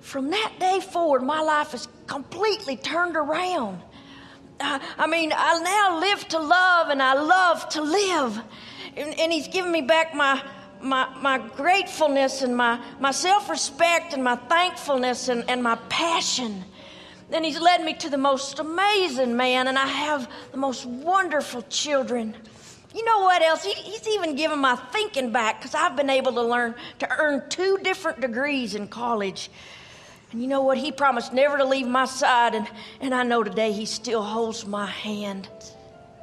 From 0.00 0.30
that 0.30 0.54
day 0.58 0.80
forward, 0.80 1.22
my 1.22 1.40
life 1.40 1.72
has 1.72 1.86
completely 2.06 2.76
turned 2.76 3.16
around. 3.16 3.80
I, 4.60 4.80
I 4.98 5.06
mean, 5.06 5.32
I 5.36 5.60
now 5.60 6.00
live 6.00 6.26
to 6.28 6.38
love 6.38 6.88
and 6.88 7.02
I 7.02 7.14
love 7.14 7.68
to 7.70 7.82
live. 7.82 8.40
And, 8.96 9.18
and 9.18 9.32
He's 9.32 9.48
given 9.48 9.70
me 9.70 9.82
back 9.82 10.14
my, 10.14 10.42
my, 10.80 11.08
my 11.20 11.38
gratefulness 11.38 12.42
and 12.42 12.56
my, 12.56 12.80
my 12.98 13.10
self 13.12 13.48
respect 13.48 14.14
and 14.14 14.24
my 14.24 14.36
thankfulness 14.36 15.28
and, 15.28 15.48
and 15.48 15.62
my 15.62 15.76
passion. 15.88 16.64
Then 17.30 17.44
he's 17.44 17.60
led 17.60 17.84
me 17.84 17.94
to 17.94 18.08
the 18.08 18.18
most 18.18 18.58
amazing 18.58 19.36
man, 19.36 19.68
and 19.68 19.78
I 19.78 19.86
have 19.86 20.30
the 20.50 20.56
most 20.56 20.86
wonderful 20.86 21.62
children. 21.68 22.34
You 22.94 23.04
know 23.04 23.20
what 23.20 23.42
else? 23.42 23.64
He, 23.64 23.74
he's 23.74 24.08
even 24.08 24.34
given 24.34 24.58
my 24.58 24.76
thinking 24.76 25.30
back 25.30 25.60
because 25.60 25.74
I've 25.74 25.94
been 25.94 26.08
able 26.08 26.32
to 26.32 26.42
learn 26.42 26.74
to 27.00 27.18
earn 27.18 27.48
two 27.50 27.78
different 27.82 28.20
degrees 28.20 28.74
in 28.74 28.88
college. 28.88 29.50
And 30.32 30.40
you 30.40 30.48
know 30.48 30.62
what? 30.62 30.78
He 30.78 30.90
promised 30.90 31.32
never 31.32 31.58
to 31.58 31.64
leave 31.64 31.86
my 31.86 32.06
side, 32.06 32.54
and, 32.54 32.66
and 33.00 33.14
I 33.14 33.24
know 33.24 33.42
today 33.42 33.72
he 33.72 33.84
still 33.84 34.22
holds 34.22 34.66
my 34.66 34.86
hand. 34.86 35.48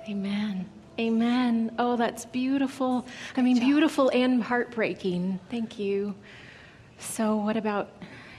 Amen. 0.10 0.70
Amen. 1.00 1.72
Oh, 1.78 1.98
that's 1.98 2.26
beautiful. 2.26 3.06
I 3.36 3.42
mean, 3.42 3.60
beautiful 3.60 4.10
and 4.10 4.42
heartbreaking. 4.42 5.40
Thank 5.50 5.78
you. 5.78 6.16
So, 7.00 7.36
what 7.36 7.58
about 7.58 7.90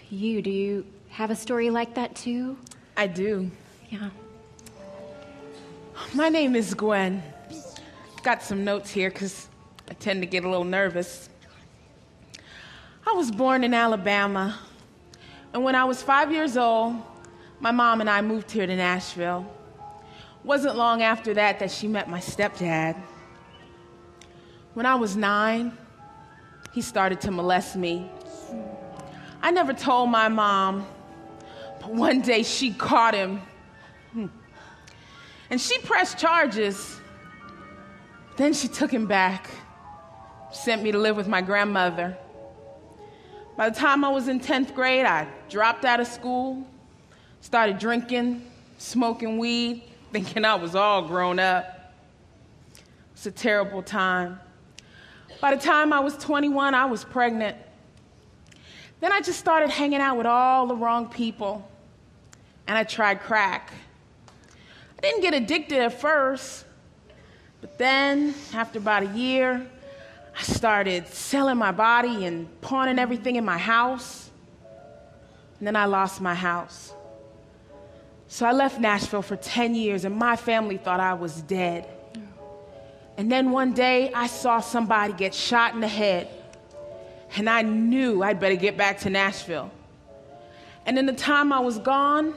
you? 0.09 0.41
Do 0.41 0.51
you 0.51 0.87
have 1.17 1.31
a 1.31 1.35
story 1.35 1.71
like 1.71 1.95
that 1.95 2.15
too? 2.15 2.59
I 2.95 3.07
do. 3.07 3.51
Yeah. 3.89 4.11
My 6.13 6.29
name 6.29 6.55
is 6.55 6.75
Gwen. 6.75 7.23
Got 8.23 8.43
some 8.43 8.65
notes 8.65 8.91
here 8.91 9.09
because 9.09 9.49
I 9.91 9.95
tend 9.95 10.21
to 10.21 10.27
get 10.27 10.45
a 10.45 10.49
little 10.51 10.67
nervous. 10.67 11.31
I 13.07 13.15
was 13.15 13.31
born 13.31 13.65
in 13.65 13.73
Alabama, 13.73 14.59
and 15.55 15.65
when 15.65 15.75
I 15.75 15.85
was 15.85 16.03
five 16.03 16.31
years 16.31 16.59
old, 16.59 16.97
my 17.61 17.71
mom 17.71 18.03
and 18.03 18.11
I 18.11 18.21
moved 18.21 18.51
here 18.51 18.67
to 18.67 18.77
Nashville. 18.77 19.51
Wasn't 20.45 20.77
long 20.77 21.01
after 21.01 21.33
that 21.33 21.59
that 21.61 21.71
she 21.71 21.89
met 21.89 22.11
my 22.11 22.21
stepdad. 22.21 22.95
When 24.75 24.85
I 24.85 24.97
was 24.97 25.17
nine, 25.17 25.73
he 26.75 26.83
started 26.83 27.23
to 27.23 27.31
molest 27.31 27.75
me. 27.75 28.11
I 29.41 29.51
never 29.51 29.73
told 29.73 30.11
my 30.11 30.29
mom, 30.29 30.87
one 31.89 32.21
day 32.21 32.43
she 32.43 32.73
caught 32.73 33.15
him. 33.15 33.41
And 35.49 35.61
she 35.61 35.79
pressed 35.79 36.19
charges. 36.19 36.99
Then 38.37 38.53
she 38.53 38.69
took 38.69 38.91
him 38.91 39.07
back, 39.07 39.49
sent 40.53 40.83
me 40.83 40.93
to 40.93 40.99
live 40.99 41.17
with 41.17 41.29
my 41.29 41.41
grandmother. 41.41 42.19
By 43.57 43.71
the 43.71 43.77
time 43.77 44.05
I 44.05 44.11
was 44.11 44.29
in 44.29 44.41
10th 44.41 44.75
grade, 44.75 45.07
I 45.07 45.27
dropped 45.49 45.85
out 45.85 46.01
of 46.01 46.07
school, 46.07 46.67
started 47.41 47.79
drinking, 47.79 48.45
smoking 48.77 49.39
weed, 49.39 49.85
thinking 50.13 50.45
I 50.45 50.57
was 50.57 50.75
all 50.75 51.03
grown 51.03 51.39
up. 51.39 51.95
It's 53.13 53.25
a 53.25 53.31
terrible 53.31 53.83
time. 53.83 54.39
By 55.41 55.55
the 55.55 55.61
time 55.61 55.93
I 55.93 56.01
was 56.01 56.17
21, 56.19 56.75
I 56.75 56.85
was 56.85 57.05
pregnant. 57.05 57.57
Then 59.01 59.13
I 59.13 59.21
just 59.21 59.39
started 59.39 59.71
hanging 59.71 60.01
out 60.01 60.17
with 60.17 60.27
all 60.27 60.67
the 60.67 60.77
wrong 60.77 61.09
people, 61.09 61.67
and 62.67 62.77
I 62.77 62.85
tried 62.85 63.21
crack. 63.21 63.73
I 64.99 65.01
didn't 65.03 65.21
get 65.23 65.35
addicted 65.35 65.79
at 65.79 66.01
first, 66.01 66.65
but 67.61 67.79
then, 67.79 68.35
after 68.55 68.79
about 68.79 69.03
a 69.03 69.17
year, 69.17 69.67
I 70.39 70.43
started 70.43 71.09
selling 71.09 71.57
my 71.57 71.73
body 71.73 72.27
and 72.27 72.49
pawning 72.61 72.99
everything 72.99 73.37
in 73.37 73.45
my 73.45 73.59
house. 73.59 74.31
And 75.59 75.67
then 75.67 75.77
I 75.77 75.87
lost 75.87 76.21
my 76.21 76.35
house. 76.35 76.93
So 78.29 78.45
I 78.45 78.53
left 78.53 78.79
Nashville 78.79 79.23
for 79.23 79.37
10 79.37 79.75
years, 79.75 80.05
and 80.05 80.15
my 80.15 80.37
family 80.37 80.77
thought 80.77 81.01
I 81.01 81.15
was 81.15 81.41
dead. 81.43 81.89
And 83.17 83.33
then 83.33 83.51
one 83.51 83.73
day, 83.73 84.13
I 84.13 84.27
saw 84.27 84.61
somebody 84.61 85.15
get 85.15 85.35
shot 85.35 85.75
in 85.75 85.81
the 85.81 85.89
head, 85.89 86.29
and 87.37 87.49
I 87.49 87.63
knew 87.63 88.23
I'd 88.23 88.39
better 88.39 88.57
get 88.57 88.77
back 88.77 89.01
to 89.01 89.11
Nashville. 89.11 89.71
And 90.85 90.99
in 90.99 91.07
the 91.07 91.15
time 91.15 91.53
I 91.53 91.61
was 91.61 91.79
gone, 91.79 92.35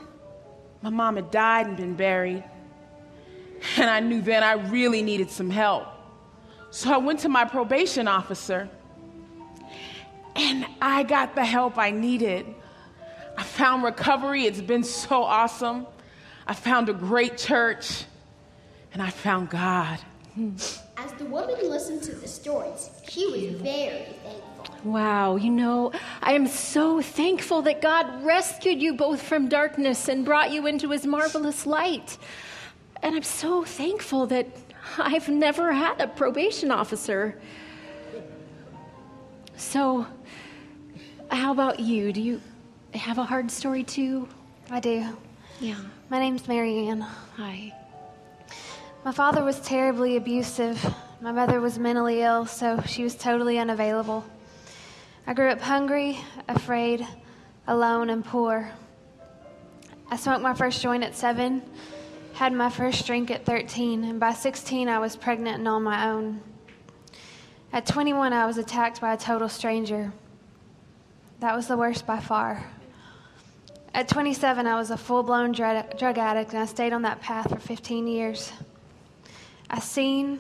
my 0.82 0.90
mom 0.90 1.16
had 1.16 1.32
died 1.32 1.68
and 1.68 1.78
been 1.78 1.96
buried. 1.96 2.44
And 3.78 3.90
I 3.90 4.00
knew 4.00 4.22
then 4.22 4.44
I 4.44 4.54
really 4.54 5.02
needed 5.02 5.30
some 5.30 5.50
help. 5.50 5.88
So 6.72 6.94
I 6.94 6.98
went 6.98 7.20
to 7.22 7.30
my 7.30 7.46
probation 7.46 8.08
officer, 8.08 8.70
and 10.36 10.66
I 10.82 11.04
got 11.04 11.36
the 11.36 11.44
help 11.44 11.78
I 11.78 11.92
needed. 11.92 12.46
I 13.38 13.44
found 13.44 13.84
recovery. 13.84 14.46
It's 14.46 14.62
been 14.62 14.84
so 14.84 15.24
awesome. 15.24 15.88
I 16.46 16.54
found 16.54 16.88
a 16.90 16.94
great 16.94 17.38
church, 17.38 18.06
and 18.94 19.02
I 19.02 19.10
found 19.10 19.50
God. 19.50 20.00
Hmm. 20.36 20.56
As 20.98 21.12
the 21.14 21.26
woman 21.26 21.58
listened 21.70 22.04
to 22.04 22.16
the 22.16 22.28
stories, 22.28 22.90
she 23.08 23.26
was 23.26 23.62
very 23.62 24.06
thankful. 24.24 24.49
Wow, 24.84 25.36
you 25.36 25.50
know, 25.50 25.92
I 26.22 26.34
am 26.34 26.48
so 26.48 27.02
thankful 27.02 27.64
that 27.64 27.82
God 27.82 28.24
rescued 28.24 28.82
you 28.82 28.94
both 28.94 29.22
from 29.22 29.50
darkness 29.50 30.08
and 30.08 30.24
brought 30.24 30.52
you 30.52 30.68
into 30.68 30.90
his 30.92 31.06
marvelous 31.06 31.66
light. 31.66 32.18
And 33.04 33.16
I'm 33.16 33.24
so 33.24 33.64
thankful 33.66 34.28
that 34.28 34.48
I've 34.98 35.28
never 35.28 35.74
had 35.74 36.00
a 36.00 36.08
probation 36.08 36.72
officer. 36.72 37.40
So, 39.58 40.08
how 41.30 41.52
about 41.52 41.80
you? 41.80 42.14
Do 42.14 42.22
you 42.22 42.42
have 42.94 43.18
a 43.18 43.24
hard 43.24 43.52
story 43.52 43.84
too? 43.84 44.28
I 44.72 44.80
do. 44.80 45.06
Yeah. 45.60 45.76
My 46.10 46.20
name's 46.20 46.48
Marianne. 46.48 47.02
Hi. 47.02 47.74
My 49.04 49.12
father 49.12 49.44
was 49.44 49.60
terribly 49.60 50.16
abusive. 50.16 50.84
My 51.22 51.32
mother 51.34 51.60
was 51.60 51.78
mentally 51.78 52.22
ill, 52.22 52.46
so 52.46 52.82
she 52.86 53.04
was 53.04 53.16
totally 53.16 53.60
unavailable. 53.60 54.24
I 55.30 55.34
grew 55.36 55.50
up 55.50 55.62
hungry, 55.62 56.20
afraid, 56.48 57.08
alone, 57.68 58.10
and 58.10 58.26
poor. 58.26 58.72
I 60.10 60.18
smoked 60.18 60.42
my 60.42 60.56
first 60.56 60.82
joint 60.82 61.04
at 61.04 61.14
seven, 61.16 61.62
had 62.34 62.52
my 62.52 62.72
first 62.72 63.06
drink 63.06 63.30
at 63.30 63.46
13, 63.46 64.06
and 64.06 64.20
by 64.20 64.34
16, 64.34 64.90
I 64.90 64.98
was 64.98 65.16
pregnant 65.16 65.60
and 65.60 65.68
on 65.68 65.84
my 65.84 66.10
own. 66.10 66.42
At 67.72 67.86
21, 67.86 68.34
I 68.34 68.48
was 68.48 68.58
attacked 68.58 69.02
by 69.02 69.14
a 69.14 69.18
total 69.18 69.48
stranger. 69.50 70.12
That 71.42 71.56
was 71.56 71.68
the 71.68 71.78
worst 71.78 72.08
by 72.08 72.20
far. 72.20 72.66
At 73.94 74.08
27, 74.08 74.66
I 74.66 74.80
was 74.80 74.90
a 74.90 74.98
full 74.98 75.22
blown 75.22 75.52
drug, 75.52 76.18
addict, 76.18 76.54
and 76.54 76.60
I 76.60 76.66
stayed 76.66 76.92
on 76.92 77.04
that 77.04 77.22
path 77.22 77.52
for 77.52 77.60
15 77.60 78.08
years. 78.08 78.52
I 79.70 79.78
seen, 79.78 80.40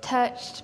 touched, 0.00 0.62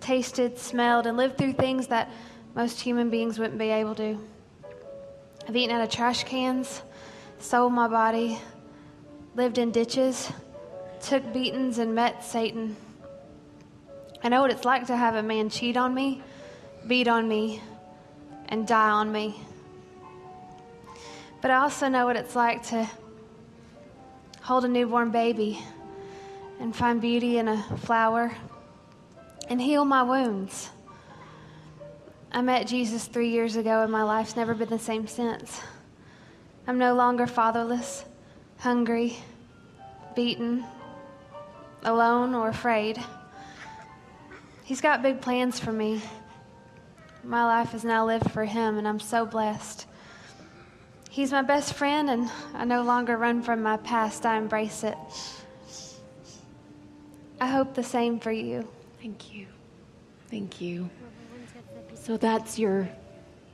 tasted, 0.00 0.58
smelled, 0.58 1.06
and 1.06 1.18
lived 1.18 1.36
through 1.36 1.52
things 1.52 1.88
that 1.88 2.10
most 2.54 2.80
human 2.80 3.10
beings 3.10 3.38
wouldn't 3.38 3.58
be 3.58 3.70
able 3.70 3.94
to. 3.96 4.18
I've 5.48 5.56
eaten 5.56 5.74
out 5.74 5.82
of 5.82 5.90
trash 5.90 6.24
cans, 6.24 6.82
sold 7.38 7.72
my 7.72 7.88
body, 7.88 8.38
lived 9.34 9.58
in 9.58 9.72
ditches, 9.72 10.30
took 11.00 11.32
beatings, 11.32 11.78
and 11.78 11.94
met 11.94 12.24
Satan. 12.24 12.76
I 14.22 14.28
know 14.28 14.40
what 14.40 14.50
it's 14.50 14.64
like 14.64 14.86
to 14.86 14.96
have 14.96 15.16
a 15.16 15.22
man 15.22 15.50
cheat 15.50 15.76
on 15.76 15.92
me, 15.94 16.22
beat 16.86 17.08
on 17.08 17.28
me, 17.28 17.60
and 18.48 18.66
die 18.66 18.90
on 18.90 19.10
me. 19.10 19.34
But 21.42 21.50
I 21.50 21.56
also 21.56 21.88
know 21.88 22.06
what 22.06 22.16
it's 22.16 22.34
like 22.34 22.62
to 22.68 22.88
hold 24.40 24.64
a 24.64 24.68
newborn 24.68 25.10
baby 25.10 25.62
and 26.60 26.74
find 26.74 27.00
beauty 27.00 27.36
in 27.36 27.48
a 27.48 27.62
flower 27.78 28.34
and 29.48 29.60
heal 29.60 29.84
my 29.84 30.02
wounds. 30.02 30.70
I 32.34 32.42
met 32.42 32.66
Jesus 32.66 33.06
three 33.06 33.28
years 33.28 33.54
ago, 33.54 33.82
and 33.82 33.92
my 33.92 34.02
life's 34.02 34.34
never 34.34 34.54
been 34.54 34.68
the 34.68 34.76
same 34.76 35.06
since. 35.06 35.60
I'm 36.66 36.78
no 36.78 36.94
longer 36.94 37.28
fatherless, 37.28 38.04
hungry, 38.58 39.16
beaten, 40.16 40.64
alone, 41.84 42.34
or 42.34 42.48
afraid. 42.48 42.98
He's 44.64 44.80
got 44.80 45.00
big 45.00 45.20
plans 45.20 45.60
for 45.60 45.70
me. 45.70 46.02
My 47.22 47.44
life 47.44 47.72
is 47.72 47.84
now 47.84 48.04
lived 48.04 48.28
for 48.32 48.44
Him, 48.44 48.78
and 48.78 48.88
I'm 48.88 48.98
so 48.98 49.24
blessed. 49.24 49.86
He's 51.10 51.30
my 51.30 51.42
best 51.42 51.74
friend, 51.74 52.10
and 52.10 52.28
I 52.52 52.64
no 52.64 52.82
longer 52.82 53.16
run 53.16 53.42
from 53.42 53.62
my 53.62 53.76
past, 53.76 54.26
I 54.26 54.38
embrace 54.38 54.82
it. 54.82 54.98
I 57.40 57.46
hope 57.46 57.74
the 57.74 57.84
same 57.84 58.18
for 58.18 58.32
you. 58.32 58.66
Thank 59.00 59.32
you. 59.32 59.46
Thank 60.30 60.60
you. 60.60 60.90
So 62.04 62.18
that's 62.18 62.58
your 62.58 62.86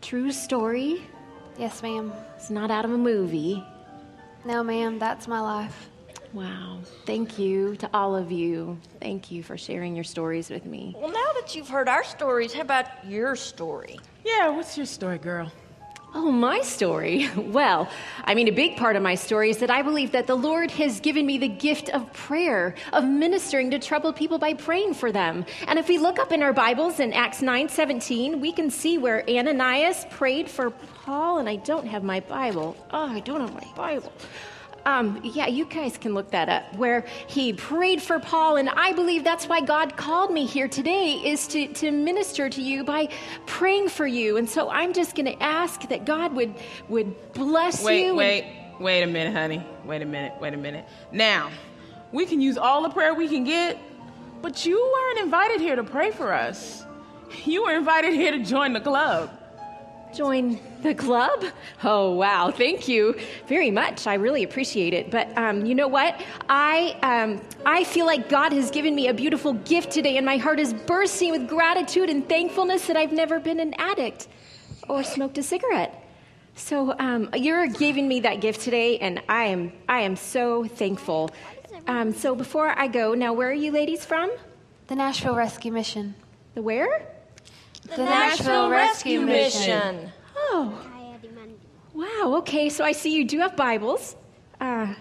true 0.03 0.33
story. 0.33 1.03
Yes, 1.57 1.85
ma'am. 1.85 2.13
It's 2.35 2.51
not 2.51 2.69
out 2.69 2.85
of 2.85 2.91
a 2.91 2.99
movie. 2.99 3.63
No, 4.45 4.65
ma'am, 4.65 4.99
that's 4.99 5.29
my 5.29 5.39
life. 5.39 5.89
Wow. 6.33 6.81
Thank 7.07 7.39
you 7.39 7.77
to 7.77 7.89
all 7.95 8.17
of 8.17 8.33
you. 8.33 8.77
Thank 9.01 9.31
you 9.31 9.45
for 9.45 9.57
sharing 9.57 9.95
your 9.95 10.03
stories 10.03 10.51
with 10.51 10.65
me. 10.65 10.97
Well, 10.99 11.13
now 11.13 11.33
that 11.41 11.55
you've 11.55 11.69
heard 11.69 11.89
our 11.89 12.03
stories, 12.03 12.53
how 12.53 12.63
about 12.63 12.87
your 13.07 13.37
story? 13.37 14.01
Yeah, 14.25 14.49
what's 14.49 14.77
your 14.77 14.87
story, 14.87 15.19
girl? 15.19 15.53
Oh, 16.13 16.31
my 16.31 16.61
story. 16.63 17.29
Well, 17.51 17.89
I 18.25 18.35
mean, 18.35 18.49
a 18.49 18.53
big 18.53 18.77
part 18.77 18.95
of 18.97 19.03
my 19.03 19.17
story 19.17 19.51
is 19.51 19.59
that 19.59 19.71
I 19.71 19.83
believe 19.83 20.13
that 20.13 20.27
the 20.27 20.37
Lord 20.37 20.71
has 20.73 21.01
given 21.01 21.27
me 21.27 21.37
the 21.39 21.49
gift 21.49 21.89
of 21.91 22.13
prayer, 22.13 22.75
of 22.93 23.05
ministering 23.05 23.71
to 23.73 23.79
troubled 23.79 24.15
people 24.15 24.39
by 24.39 24.55
praying 24.55 24.95
for 24.95 25.11
them. 25.11 25.45
And 25.67 25.79
if 25.79 25.89
we 25.89 25.99
look 25.99 26.19
up 26.19 26.31
in 26.31 26.43
our 26.43 26.53
Bibles 26.53 27.01
in 27.01 27.13
Acts 27.13 27.43
9 27.43 27.69
17, 27.69 28.41
we 28.41 28.53
can 28.53 28.71
see 28.71 28.99
where 28.99 29.29
Ananias 29.29 30.07
prayed 30.11 30.49
for 30.49 30.71
Paul, 30.71 31.39
and 31.39 31.49
I 31.49 31.57
don't 31.57 31.87
have 31.87 32.05
my 32.05 32.21
Bible. 32.21 32.77
Oh, 32.93 33.07
I 33.07 33.21
don't 33.21 33.41
have 33.41 33.55
my 33.55 33.67
Bible. 33.75 34.13
Um, 34.87 35.21
yeah, 35.23 35.47
you 35.47 35.67
guys 35.67 35.99
can 35.99 36.15
look 36.15 36.31
that 36.31 36.49
up. 36.49 36.75
Where 36.77 37.05
he 37.27 37.53
prayed 37.53 38.01
for 38.01 38.19
Paul, 38.19 38.57
and 38.57 38.69
I 38.69 38.93
believe 38.93 39.25
that's 39.25 39.47
why 39.47 39.61
God 39.61 39.97
called 39.97 40.33
me 40.33 40.47
here 40.47 40.69
today 40.69 41.15
is 41.25 41.47
to, 41.49 41.67
to 41.75 41.91
minister 41.91 42.49
to 42.49 42.63
you 42.63 42.85
by 42.85 43.09
praying 43.47 43.89
for 43.91 44.07
you. 44.07 44.37
And 44.37 44.49
so 44.49 44.71
I'm 44.71 44.93
just 44.93 45.15
going 45.15 45.27
to 45.27 45.43
ask 45.43 45.89
that 45.89 46.05
God 46.05 46.35
would 46.35 46.55
would 46.89 47.33
bless 47.35 47.85
Wait, 47.85 48.07
you. 48.07 48.15
wait, 48.15 48.45
wait 48.45 48.61
wait 48.81 49.03
a 49.03 49.07
minute, 49.07 49.33
honey. 49.35 49.65
Wait 49.85 50.03
a 50.03 50.07
minute, 50.07 50.33
wait 50.41 50.55
a 50.55 50.57
minute. 50.57 50.87
Now, 51.13 51.51
we 52.13 52.27
can 52.27 52.41
use 52.41 52.59
all 52.59 52.83
the 52.83 52.89
prayer 52.91 53.15
we 53.15 53.29
can 53.29 53.45
get, 53.45 53.79
but 54.43 54.67
you 54.67 54.81
weren't 54.81 55.21
invited 55.21 55.61
here 55.61 55.77
to 55.77 55.85
pray 55.85 56.11
for 56.11 56.33
us. 56.33 56.85
You 57.45 57.65
were 57.65 57.75
invited 57.77 58.15
here 58.15 58.33
to 58.33 58.43
join 58.43 58.73
the 58.73 58.81
club. 58.81 59.31
Join 60.15 60.59
the 60.83 60.95
club? 60.95 61.45
Oh, 61.85 62.11
wow. 62.15 62.51
Thank 62.51 62.89
you 62.89 63.19
very 63.47 63.71
much. 63.71 64.07
I 64.07 64.15
really 64.15 64.43
appreciate 64.43 64.93
it. 64.93 65.11
But 65.11 65.37
um, 65.39 65.65
you 65.65 65.75
know 65.75 65.87
what? 65.87 66.21
I, 66.49 66.97
um, 67.03 67.41
I 67.65 67.85
feel 67.85 68.07
like 68.07 68.29
God 68.29 68.53
has 68.53 68.71
given 68.73 68.95
me 68.95 69.09
a 69.09 69.15
beautiful 69.15 69.53
gift 69.53 69.93
today, 69.93 70.17
and 70.17 70.27
my 70.27 70.37
heart 70.37 70.59
is 70.59 70.75
bursting 70.75 71.31
with 71.31 71.49
gratitude 71.49 72.11
and 72.11 72.29
thankfulness 72.29 72.87
that 72.89 72.97
I've 72.97 73.13
never 73.13 73.39
been 73.39 73.61
an 73.61 73.75
addict 73.75 74.27
or 74.89 75.05
smoked 75.05 75.39
a 75.39 75.43
cigarette. 75.43 76.05
So 76.57 76.95
um, 76.99 77.31
you're 77.35 77.69
giving 77.69 78.09
me 78.09 78.21
that 78.21 78.41
gift 78.41 78.63
today, 78.63 78.99
and 78.99 79.23
I 79.29 79.45
am, 79.45 79.73
I 79.89 80.01
am 80.01 80.17
so 80.17 80.65
thankful. 80.65 81.31
Um, 81.87 82.13
so 82.13 82.35
before 82.35 82.69
I 82.69 82.89
go, 82.89 83.15
now 83.15 83.33
where 83.33 83.49
are 83.49 83.53
you 83.53 83.71
ladies 83.71 84.05
from? 84.05 84.31
The 84.89 84.97
Nashville 84.97 85.37
Rescue 85.37 85.71
Mission. 85.71 86.17
The 86.55 86.63
where? 86.63 87.07
The, 87.97 88.05
Nashville, 88.05 88.71
Rescue, 88.71 89.21
Mission. 89.23 90.11
Oh. 90.37 90.87
Wow, 91.93 92.37
okay, 92.39 92.69
so 92.69 92.85
I 92.85 92.93
see 92.93 93.13
you 93.15 93.25
do 93.25 93.41
have 93.41 93.57
Bibles. 93.57 94.15
Uh, 94.61 94.95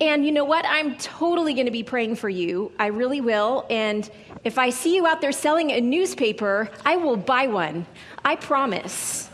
and 0.00 0.26
you 0.26 0.30
know 0.30 0.44
what? 0.44 0.66
I'm 0.68 0.96
totally 0.96 1.54
going 1.54 1.66
to 1.66 1.72
be 1.72 1.82
praying 1.82 2.16
for 2.16 2.28
you. 2.28 2.70
I 2.78 2.88
really 2.88 3.20
will. 3.20 3.66
And 3.70 4.08
if 4.44 4.58
I 4.58 4.70
see 4.70 4.94
you 4.94 5.06
out 5.06 5.20
there 5.20 5.32
selling 5.32 5.70
a 5.70 5.80
newspaper, 5.80 6.68
I 6.84 6.96
will 6.96 7.16
buy 7.16 7.46
one. 7.46 7.86
I 8.24 8.36
promise. 8.36 9.30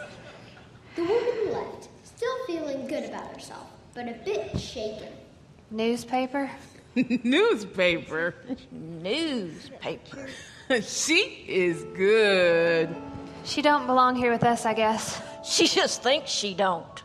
The 0.94 1.02
woman 1.02 1.52
left, 1.52 1.88
still 2.04 2.46
feeling 2.46 2.86
good 2.86 3.04
about 3.04 3.32
herself, 3.34 3.66
but 3.94 4.08
a 4.08 4.14
bit 4.24 4.58
shaken. 4.58 5.12
Newspaper? 5.70 6.50
Newspaper. 6.94 8.34
Newspaper. 8.70 10.28
she 10.83 11.44
is 11.48 11.85
good. 11.94 12.94
She 13.44 13.62
don't 13.62 13.87
belong 13.87 14.16
here 14.16 14.31
with 14.31 14.44
us, 14.44 14.66
I 14.66 14.74
guess. 14.74 15.20
She 15.44 15.66
just 15.66 16.02
thinks 16.02 16.31
she 16.31 16.52
don't. 16.52 17.02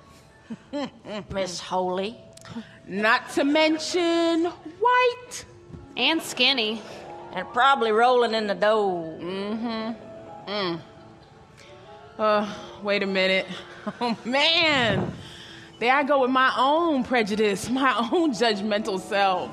Miss 1.32 1.60
Holy. 1.60 2.18
Not 2.88 3.30
to 3.32 3.44
mention 3.44 4.46
white. 4.46 5.46
And 5.96 6.22
skinny. 6.22 6.82
And 7.34 7.48
probably 7.54 7.92
rolling 7.92 8.34
in 8.34 8.48
the 8.48 8.56
dough. 8.56 9.18
Mm 9.20 9.60
hmm. 9.60 10.52
Mm 10.52 10.80
hmm. 10.80 12.22
Uh, 12.22 12.54
wait 12.82 13.04
a 13.04 13.08
minute. 13.08 13.48
Oh 14.00 14.18
man. 14.24 15.12
There 15.80 15.94
I 15.94 16.04
go 16.04 16.22
with 16.22 16.32
my 16.32 16.54
own 16.58 17.04
prejudice, 17.04 17.70
my 17.70 17.94
own 18.14 18.32
judgmental 18.32 18.98
self. 18.98 19.52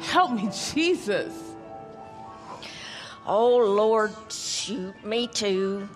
Help 0.00 0.32
me, 0.32 0.50
Jesus. 0.72 1.47
Oh, 3.30 3.58
Lord, 3.58 4.10
shoot 4.30 5.04
me 5.04 5.26
too. 5.26 5.86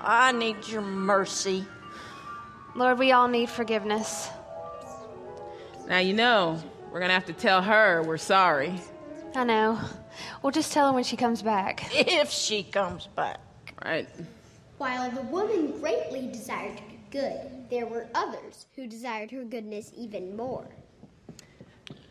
I 0.00 0.30
need 0.30 0.68
your 0.68 0.80
mercy. 0.80 1.66
Lord, 2.76 3.00
we 3.00 3.10
all 3.10 3.26
need 3.26 3.50
forgiveness. 3.50 4.28
Now 5.88 5.98
you 5.98 6.12
know, 6.12 6.62
we're 6.92 7.00
gonna 7.00 7.14
have 7.14 7.26
to 7.26 7.32
tell 7.32 7.62
her 7.62 8.04
we're 8.04 8.16
sorry. 8.16 8.80
I 9.34 9.42
know. 9.42 9.80
We'll 10.40 10.52
just 10.52 10.72
tell 10.72 10.86
her 10.86 10.92
when 10.92 11.02
she 11.02 11.16
comes 11.16 11.42
back. 11.42 11.90
If 11.92 12.30
she 12.30 12.62
comes 12.62 13.08
back. 13.08 13.40
Right. 13.84 14.08
While 14.76 15.10
the 15.10 15.22
woman 15.22 15.80
greatly 15.80 16.28
desired 16.28 16.76
to 16.76 16.82
be 16.84 17.00
good, 17.10 17.68
there 17.70 17.86
were 17.86 18.06
others 18.14 18.66
who 18.76 18.86
desired 18.86 19.32
her 19.32 19.42
goodness 19.42 19.90
even 19.96 20.36
more. 20.36 20.68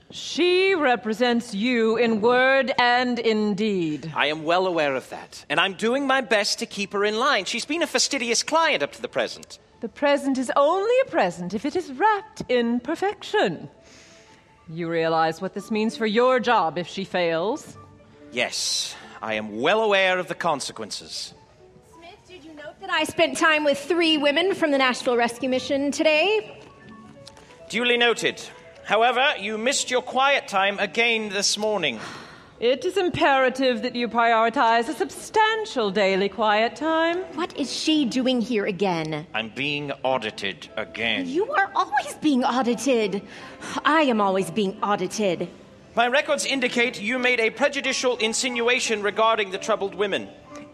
She 0.09 0.73
represents 0.73 1.53
you 1.53 1.97
in 1.97 2.21
word 2.21 2.71
and 2.79 3.19
in 3.19 3.55
deed. 3.55 4.11
I 4.15 4.27
am 4.27 4.45
well 4.45 4.65
aware 4.65 4.95
of 4.95 5.09
that, 5.09 5.45
and 5.49 5.59
I'm 5.59 5.73
doing 5.73 6.07
my 6.07 6.21
best 6.21 6.59
to 6.59 6.65
keep 6.65 6.93
her 6.93 7.03
in 7.03 7.19
line. 7.19 7.43
She's 7.43 7.65
been 7.65 7.83
a 7.83 7.87
fastidious 7.87 8.41
client 8.41 8.83
up 8.83 8.93
to 8.93 9.01
the 9.01 9.09
present. 9.09 9.59
The 9.81 9.89
present 9.89 10.37
is 10.37 10.51
only 10.55 10.95
a 11.05 11.09
present 11.09 11.53
if 11.53 11.65
it 11.65 11.75
is 11.75 11.91
wrapped 11.91 12.43
in 12.47 12.79
perfection. 12.79 13.69
You 14.69 14.89
realize 14.89 15.41
what 15.41 15.53
this 15.53 15.71
means 15.71 15.97
for 15.97 16.05
your 16.05 16.39
job 16.39 16.77
if 16.77 16.87
she 16.87 17.03
fails? 17.03 17.77
Yes, 18.31 18.95
I 19.21 19.33
am 19.33 19.59
well 19.59 19.81
aware 19.81 20.19
of 20.19 20.29
the 20.29 20.35
consequences. 20.35 21.33
Smith, 21.93 22.17
did 22.27 22.45
you 22.45 22.53
note 22.53 22.79
that 22.79 22.89
I 22.89 23.03
spent 23.03 23.37
time 23.37 23.65
with 23.65 23.77
three 23.77 24.17
women 24.17 24.55
from 24.55 24.71
the 24.71 24.77
Nashville 24.77 25.17
Rescue 25.17 25.49
Mission 25.49 25.91
today? 25.91 26.61
Duly 27.69 27.97
noted. 27.97 28.41
However, 28.87 29.33
you 29.37 29.57
missed 29.57 29.91
your 29.91 30.01
quiet 30.01 30.47
time 30.47 30.79
again 30.79 31.27
this 31.27 31.57
morning. 31.57 31.99
It 32.61 32.85
is 32.85 32.95
imperative 32.95 33.81
that 33.81 33.97
you 33.97 34.07
prioritize 34.07 34.87
a 34.87 34.93
substantial 34.93 35.91
daily 35.91 36.29
quiet 36.29 36.77
time. 36.77 37.17
What 37.35 37.57
is 37.57 37.69
she 37.69 38.05
doing 38.05 38.39
here 38.39 38.65
again? 38.65 39.27
I'm 39.33 39.49
being 39.49 39.91
audited 40.03 40.69
again. 40.77 41.27
You 41.27 41.51
are 41.51 41.69
always 41.75 42.13
being 42.21 42.45
audited. 42.45 43.23
I 43.83 44.03
am 44.03 44.21
always 44.21 44.51
being 44.51 44.81
audited. 44.81 45.49
My 45.93 46.07
records 46.07 46.45
indicate 46.45 47.01
you 47.01 47.19
made 47.19 47.41
a 47.41 47.49
prejudicial 47.49 48.15
insinuation 48.15 49.01
regarding 49.01 49.51
the 49.51 49.57
troubled 49.57 49.95
women. 49.95 50.29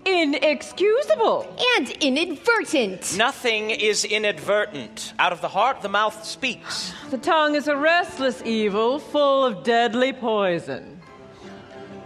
Inexcusable. 0.06 1.56
And 1.78 1.90
inadvertent. 2.02 3.18
Nothing 3.18 3.70
is 3.70 4.06
inadvertent. 4.06 5.14
Out 5.20 5.32
of 5.32 5.42
the 5.42 5.48
heart, 5.48 5.82
the 5.82 5.90
mouth 5.90 6.26
speaks. 6.26 6.94
The 7.10 7.18
tongue 7.18 7.56
is 7.56 7.68
a 7.68 7.78
restless 7.78 8.42
evil 8.44 9.00
full 9.00 9.46
of 9.46 9.64
deadly 9.64 10.14
poison. 10.14 11.02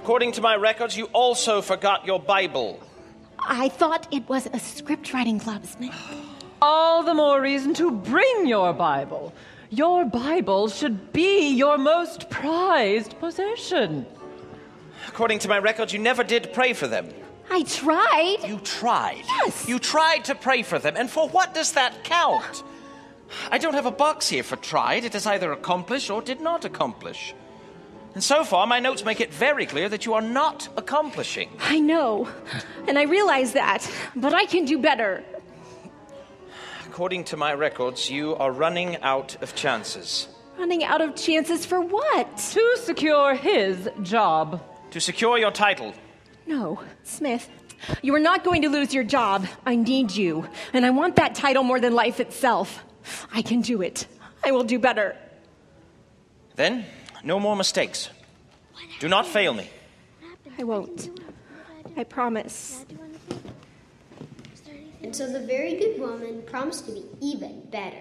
According 0.04 0.34
to 0.34 0.42
my 0.42 0.56
records, 0.56 0.96
you 0.96 1.06
also 1.06 1.62
forgot 1.62 2.06
your 2.06 2.20
Bible. 2.20 2.80
I 3.40 3.70
thought 3.70 4.08
it 4.12 4.28
was 4.30 4.48
a 4.54 4.60
script 4.60 5.14
writing 5.14 5.40
club, 5.40 5.66
Smith. 5.66 5.94
All 6.62 7.04
the 7.04 7.14
more 7.14 7.42
reason 7.42 7.74
to 7.76 7.92
bring 7.92 8.48
your 8.48 8.74
Bible. 8.74 9.34
Your 9.70 10.06
Bible 10.06 10.70
should 10.70 11.12
be 11.12 11.50
your 11.50 11.78
most 11.78 12.30
prized 12.30 13.20
possession. 13.20 14.06
According 15.08 15.40
to 15.40 15.50
my 15.50 15.60
records, 15.60 15.94
you 15.94 16.00
never 16.00 16.24
did 16.24 16.54
pray 16.54 16.74
for 16.74 16.88
them. 16.88 17.10
I 17.50 17.64
tried. 17.64 18.38
You 18.46 18.60
tried. 18.60 19.24
Yes. 19.26 19.68
You 19.68 19.80
tried 19.80 20.26
to 20.26 20.36
pray 20.36 20.64
for 20.64 20.80
them, 20.80 20.96
and 20.98 21.10
for 21.10 21.30
what 21.30 21.54
does 21.54 21.74
that 21.74 22.04
count? 22.04 22.64
I 23.52 23.58
don't 23.58 23.74
have 23.74 23.86
a 23.86 23.92
box 23.92 24.28
here 24.30 24.44
for 24.44 24.56
tried. 24.56 25.04
It 25.04 25.16
is 25.16 25.26
either 25.26 25.52
accomplish 25.52 26.10
or 26.10 26.22
did 26.22 26.42
not 26.42 26.66
accomplish. 26.66 27.34
And 28.14 28.24
so 28.24 28.44
far, 28.44 28.66
my 28.66 28.80
notes 28.80 29.06
make 29.06 29.22
it 29.22 29.34
very 29.34 29.66
clear 29.66 29.90
that 29.90 30.06
you 30.06 30.14
are 30.14 30.22
not 30.22 30.70
accomplishing. 30.76 31.50
I 31.60 31.80
know. 31.80 32.30
And 32.88 32.98
I 32.98 33.04
realize 33.04 33.54
that. 33.54 33.90
But 34.16 34.34
I 34.34 34.46
can 34.46 34.66
do 34.66 34.80
better. 34.80 35.24
According 36.88 37.26
to 37.26 37.38
my 37.38 37.54
records, 37.54 38.10
you 38.10 38.36
are 38.38 38.52
running 38.52 38.98
out 39.04 39.42
of 39.44 39.54
chances. 39.54 40.28
Running 40.58 40.84
out 40.84 41.02
of 41.02 41.16
chances 41.16 41.66
for 41.66 41.80
what? 41.80 42.38
To 42.38 42.78
secure 42.78 43.36
his 43.36 43.88
job. 44.02 44.64
To 44.92 45.00
secure 45.00 45.38
your 45.38 45.52
title, 45.52 45.94
No, 46.48 46.82
Smith. 47.04 47.50
You 48.02 48.16
are 48.16 48.20
not 48.20 48.44
going 48.44 48.64
to 48.64 48.70
lose 48.70 48.94
your 48.94 49.04
job. 49.04 49.46
I 49.66 49.76
need 49.76 50.12
you. 50.12 50.48
And 50.74 50.86
I 50.86 50.90
want 50.90 51.18
that 51.18 51.36
title 51.36 51.64
more 51.64 51.80
than 51.80 51.94
life 51.94 52.20
itself. 52.20 52.84
I 53.34 53.42
can 53.42 53.62
do 53.62 53.82
it. 53.82 54.08
I 54.44 54.52
will 54.52 54.64
do 54.64 54.80
better. 54.80 55.16
then 56.56 56.86
no 57.24 57.40
more 57.40 57.56
mistakes. 57.56 58.10
Do 59.00 59.08
not 59.08 59.28
fail 59.28 59.54
me. 59.54 59.70
I 60.58 60.64
won't. 60.64 61.20
I 61.96 62.04
promise. 62.04 62.86
And 65.04 65.16
so 65.16 65.32
the 65.32 65.40
very 65.40 65.76
good 65.76 66.00
woman 66.00 66.42
promised 66.44 66.86
to 66.88 66.92
be 66.92 67.06
even 67.22 67.62
better. 67.70 67.98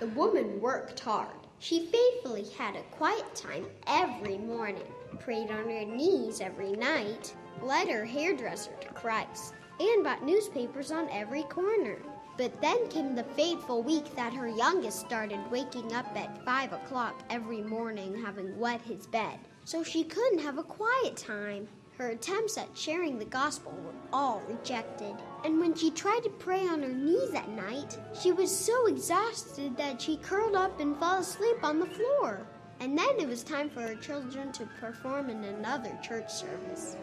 The 0.00 0.06
woman 0.08 0.60
worked 0.60 1.00
hard. 1.00 1.28
She 1.58 1.86
faithfully 1.86 2.46
had 2.56 2.76
a 2.76 2.82
quiet 2.92 3.34
time 3.34 3.66
every 3.86 4.38
morning, 4.38 4.84
prayed 5.18 5.50
on 5.50 5.64
her 5.64 5.84
knees 5.84 6.40
every 6.40 6.72
night, 6.72 7.34
led 7.62 7.88
her 7.88 8.04
hairdresser 8.04 8.72
to 8.80 8.88
Christ, 8.88 9.54
and 9.78 10.04
bought 10.04 10.24
newspapers 10.24 10.90
on 10.90 11.08
every 11.10 11.42
corner. 11.44 11.98
But 12.36 12.60
then 12.60 12.88
came 12.88 13.14
the 13.14 13.24
fateful 13.24 13.82
week 13.82 14.14
that 14.14 14.34
her 14.34 14.48
youngest 14.48 15.00
started 15.00 15.50
waking 15.50 15.94
up 15.94 16.14
at 16.16 16.44
five 16.44 16.72
o'clock 16.72 17.22
every 17.30 17.62
morning 17.62 18.22
having 18.22 18.58
wet 18.58 18.82
his 18.82 19.06
bed, 19.06 19.38
so 19.64 19.82
she 19.82 20.04
couldn't 20.04 20.40
have 20.40 20.58
a 20.58 20.62
quiet 20.62 21.16
time. 21.16 21.66
Her 21.96 22.10
attempts 22.10 22.58
at 22.58 22.76
sharing 22.76 23.18
the 23.18 23.24
gospel 23.24 23.72
were 23.72 23.94
all 24.12 24.42
rejected. 24.46 25.14
And 25.44 25.58
when 25.58 25.74
she 25.74 25.90
tried 25.90 26.24
to 26.24 26.28
pray 26.28 26.60
on 26.60 26.82
her 26.82 26.88
knees 26.88 27.32
at 27.32 27.48
night, 27.48 27.98
she 28.20 28.32
was 28.32 28.54
so 28.54 28.86
exhausted 28.86 29.74
that 29.78 30.02
she 30.02 30.18
curled 30.18 30.56
up 30.56 30.78
and 30.78 30.98
fell 30.98 31.20
asleep 31.20 31.56
on 31.62 31.80
the 31.80 31.86
floor. 31.86 32.46
And 32.80 32.98
then 32.98 33.18
it 33.18 33.26
was 33.26 33.42
time 33.42 33.70
for 33.70 33.80
her 33.80 33.94
children 33.94 34.52
to 34.52 34.68
perform 34.78 35.30
in 35.30 35.42
another 35.42 35.98
church 36.02 36.30
service. 36.30 36.96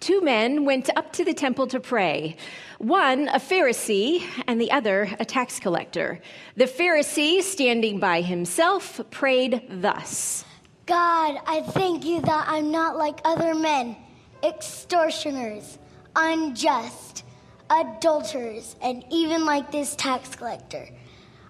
Two 0.00 0.20
men 0.20 0.64
went 0.64 0.90
up 0.96 1.12
to 1.14 1.24
the 1.24 1.34
temple 1.34 1.66
to 1.68 1.80
pray. 1.80 2.36
One, 2.78 3.28
a 3.28 3.40
Pharisee, 3.40 4.22
and 4.46 4.60
the 4.60 4.70
other, 4.70 5.08
a 5.18 5.24
tax 5.24 5.58
collector. 5.58 6.20
The 6.56 6.66
Pharisee, 6.66 7.42
standing 7.42 7.98
by 7.98 8.20
himself, 8.20 9.00
prayed 9.10 9.62
thus 9.68 10.44
God, 10.84 11.40
I 11.46 11.62
thank 11.62 12.04
you 12.04 12.20
that 12.20 12.44
I'm 12.48 12.70
not 12.70 12.96
like 12.96 13.18
other 13.24 13.56
men, 13.56 13.96
extortioners, 14.44 15.78
unjust, 16.14 17.24
adulterers, 17.68 18.76
and 18.80 19.04
even 19.10 19.44
like 19.44 19.72
this 19.72 19.96
tax 19.96 20.36
collector. 20.36 20.88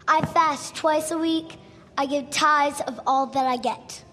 I 0.09 0.23
fast 0.23 0.75
twice 0.75 1.11
a 1.11 1.19
week. 1.19 1.57
I 1.99 2.07
give 2.07 2.31
tithes 2.31 2.81
of 2.83 2.99
all 3.07 3.27
that 3.27 3.47
I 3.47 3.59
get. 3.59 4.05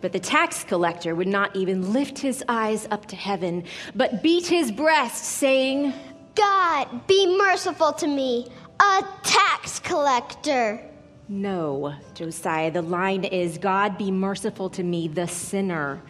But 0.00 0.12
the 0.12 0.20
tax 0.20 0.62
collector 0.62 1.14
would 1.14 1.28
not 1.28 1.54
even 1.56 1.92
lift 1.92 2.18
his 2.18 2.44
eyes 2.48 2.86
up 2.90 3.06
to 3.06 3.16
heaven, 3.16 3.64
but 3.94 4.22
beat 4.22 4.46
his 4.46 4.70
breast, 4.70 5.24
saying, 5.24 5.92
God, 6.34 7.06
be 7.06 7.36
merciful 7.36 7.92
to 7.94 8.06
me, 8.06 8.46
a 8.80 9.04
tax 9.24 9.80
collector. 9.80 10.80
No, 11.28 11.94
Josiah, 12.14 12.70
the 12.70 12.80
line 12.80 13.24
is, 13.24 13.58
God 13.58 13.98
be 13.98 14.10
merciful 14.10 14.70
to 14.70 14.82
me, 14.82 15.08
the 15.08 15.26
sinner. 15.26 16.00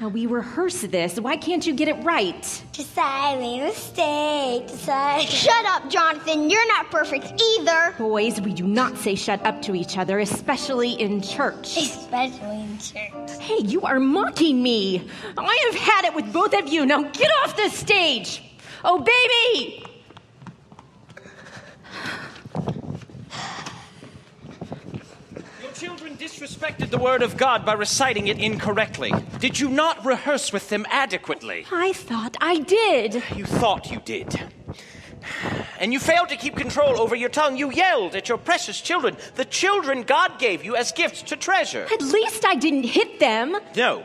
Now 0.00 0.08
we 0.08 0.26
rehearse 0.26 0.80
this. 0.82 1.20
Why 1.20 1.36
can't 1.36 1.64
you 1.64 1.72
get 1.72 1.86
it 1.86 2.02
right? 2.02 2.64
Decide, 2.72 3.38
made 3.38 3.62
a 3.62 3.66
mistake. 3.66 4.66
Decide. 4.66 5.22
Shut 5.28 5.64
up, 5.66 5.88
Jonathan. 5.88 6.50
You're 6.50 6.66
not 6.66 6.90
perfect 6.90 7.40
either. 7.40 7.94
Boys, 7.96 8.40
we 8.40 8.52
do 8.52 8.66
not 8.66 8.98
say 8.98 9.14
shut 9.14 9.44
up 9.46 9.62
to 9.62 9.74
each 9.76 9.96
other, 9.96 10.18
especially 10.18 10.94
in 10.94 11.22
church. 11.22 11.76
Especially 11.76 12.62
in 12.62 12.78
church. 12.78 13.40
Hey, 13.40 13.58
you 13.58 13.82
are 13.82 14.00
mocking 14.00 14.60
me. 14.60 15.08
I 15.38 15.70
have 15.70 15.80
had 15.80 16.04
it 16.06 16.14
with 16.14 16.32
both 16.32 16.54
of 16.54 16.66
you. 16.66 16.84
Now 16.84 17.02
get 17.02 17.30
off 17.42 17.56
the 17.56 17.68
stage. 17.68 18.42
Oh, 18.82 18.98
baby! 18.98 19.84
Your 25.62 25.72
children 25.72 26.13
disrespected 26.24 26.88
the 26.88 26.96
word 26.96 27.22
of 27.22 27.36
God 27.36 27.66
by 27.66 27.74
reciting 27.74 28.28
it 28.28 28.38
incorrectly. 28.38 29.12
Did 29.40 29.60
you 29.60 29.68
not 29.68 30.02
rehearse 30.06 30.54
with 30.54 30.70
them 30.70 30.86
adequately? 30.88 31.66
I 31.70 31.92
thought 31.92 32.34
I 32.40 32.60
did. 32.60 33.22
You 33.36 33.44
thought 33.44 33.90
you 33.90 34.00
did. 34.02 34.40
And 35.78 35.92
you 35.92 36.00
failed 36.00 36.30
to 36.30 36.36
keep 36.36 36.56
control 36.56 36.98
over 36.98 37.14
your 37.14 37.28
tongue. 37.28 37.58
You 37.58 37.70
yelled 37.70 38.14
at 38.14 38.30
your 38.30 38.38
precious 38.38 38.80
children, 38.80 39.18
the 39.34 39.44
children 39.44 40.02
God 40.02 40.38
gave 40.38 40.64
you 40.64 40.76
as 40.76 40.92
gifts 40.92 41.20
to 41.24 41.36
treasure. 41.36 41.86
At 41.92 42.00
least 42.00 42.46
I 42.46 42.54
didn't 42.54 42.84
hit 42.84 43.20
them. 43.20 43.58
No. 43.76 44.02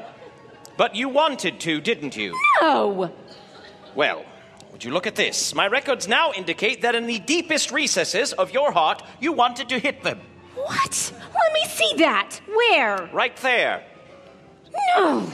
But 0.75 0.95
you 0.95 1.07
wanted 1.07 1.61
to, 1.61 1.79
didn't 1.79 2.17
you? 2.17 2.37
No. 2.61 3.13
Well, 3.95 4.25
would 4.73 4.83
you 4.83 4.91
look 4.91 5.07
at 5.07 5.15
this? 5.15 5.55
My 5.55 5.67
records 5.67 6.05
now 6.09 6.33
indicate 6.33 6.81
that 6.81 6.95
in 6.95 7.07
the 7.07 7.19
deepest 7.19 7.71
recesses 7.71 8.33
of 8.33 8.51
your 8.51 8.73
heart, 8.73 9.03
you 9.21 9.31
wanted 9.31 9.69
to 9.69 9.79
hit 9.79 10.03
them. 10.03 10.19
What? 10.65 11.13
Let 11.33 11.53
me 11.53 11.65
see 11.67 11.93
that. 11.97 12.39
Where? 12.47 13.09
Right 13.13 13.35
there. 13.37 13.83
No. 14.95 15.29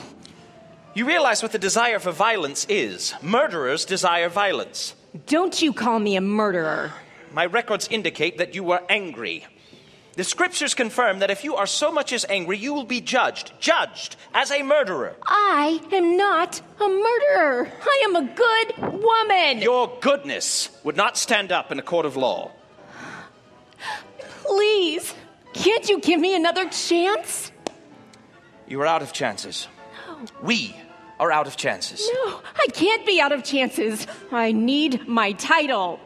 You 0.94 1.06
realize 1.06 1.42
what 1.44 1.52
the 1.52 1.60
desire 1.60 2.00
for 2.00 2.12
violence 2.12 2.66
is. 2.70 3.14
Murderers 3.22 3.86
desire 3.86 4.30
violence. 4.30 4.96
Don't 5.28 5.62
you 5.62 5.74
call 5.74 6.00
me 6.00 6.16
a 6.16 6.22
murderer. 6.22 6.94
My 7.34 7.46
records 7.46 7.88
indicate 7.90 8.38
that 8.38 8.56
you 8.56 8.64
were 8.64 8.82
angry. 8.90 9.46
The 10.14 10.24
scriptures 10.24 10.74
confirm 10.74 11.20
that 11.20 11.30
if 11.30 11.44
you 11.44 11.56
are 11.56 11.68
so 11.68 11.92
much 11.92 12.14
as 12.14 12.26
angry, 12.30 12.58
you 12.58 12.74
will 12.74 12.86
be 12.86 13.02
judged, 13.02 13.52
judged 13.60 14.16
as 14.34 14.50
a 14.50 14.64
murderer. 14.64 15.18
I 15.24 15.82
am 15.92 16.16
not 16.16 16.62
a 16.80 16.88
murderer. 16.88 17.70
I 17.82 18.04
am 18.06 18.16
a 18.16 18.34
good 18.34 19.04
woman. 19.04 19.62
Your 19.62 19.98
goodness 20.00 20.70
would 20.86 20.96
not 20.96 21.18
stand 21.18 21.52
up 21.52 21.70
in 21.74 21.80
a 21.80 21.82
court 21.82 22.06
of 22.06 22.16
law. 22.16 22.52
Please, 24.46 25.14
can't 25.54 25.88
you 25.90 26.00
give 26.00 26.20
me 26.20 26.36
another 26.36 26.70
chance? 26.70 27.52
You 28.68 28.82
are 28.82 28.86
out 28.86 29.02
of 29.02 29.14
chances. 29.14 29.68
No. 30.08 30.26
We 30.42 30.76
are 31.20 31.32
out 31.32 31.48
of 31.48 31.56
chances. 31.56 32.10
No, 32.14 32.42
I 32.56 32.68
can't 32.74 33.06
be 33.06 33.22
out 33.22 33.32
of 33.32 33.44
chances. 33.44 34.06
I 34.32 34.52
need 34.52 35.08
my 35.08 35.32
title. 35.34 36.00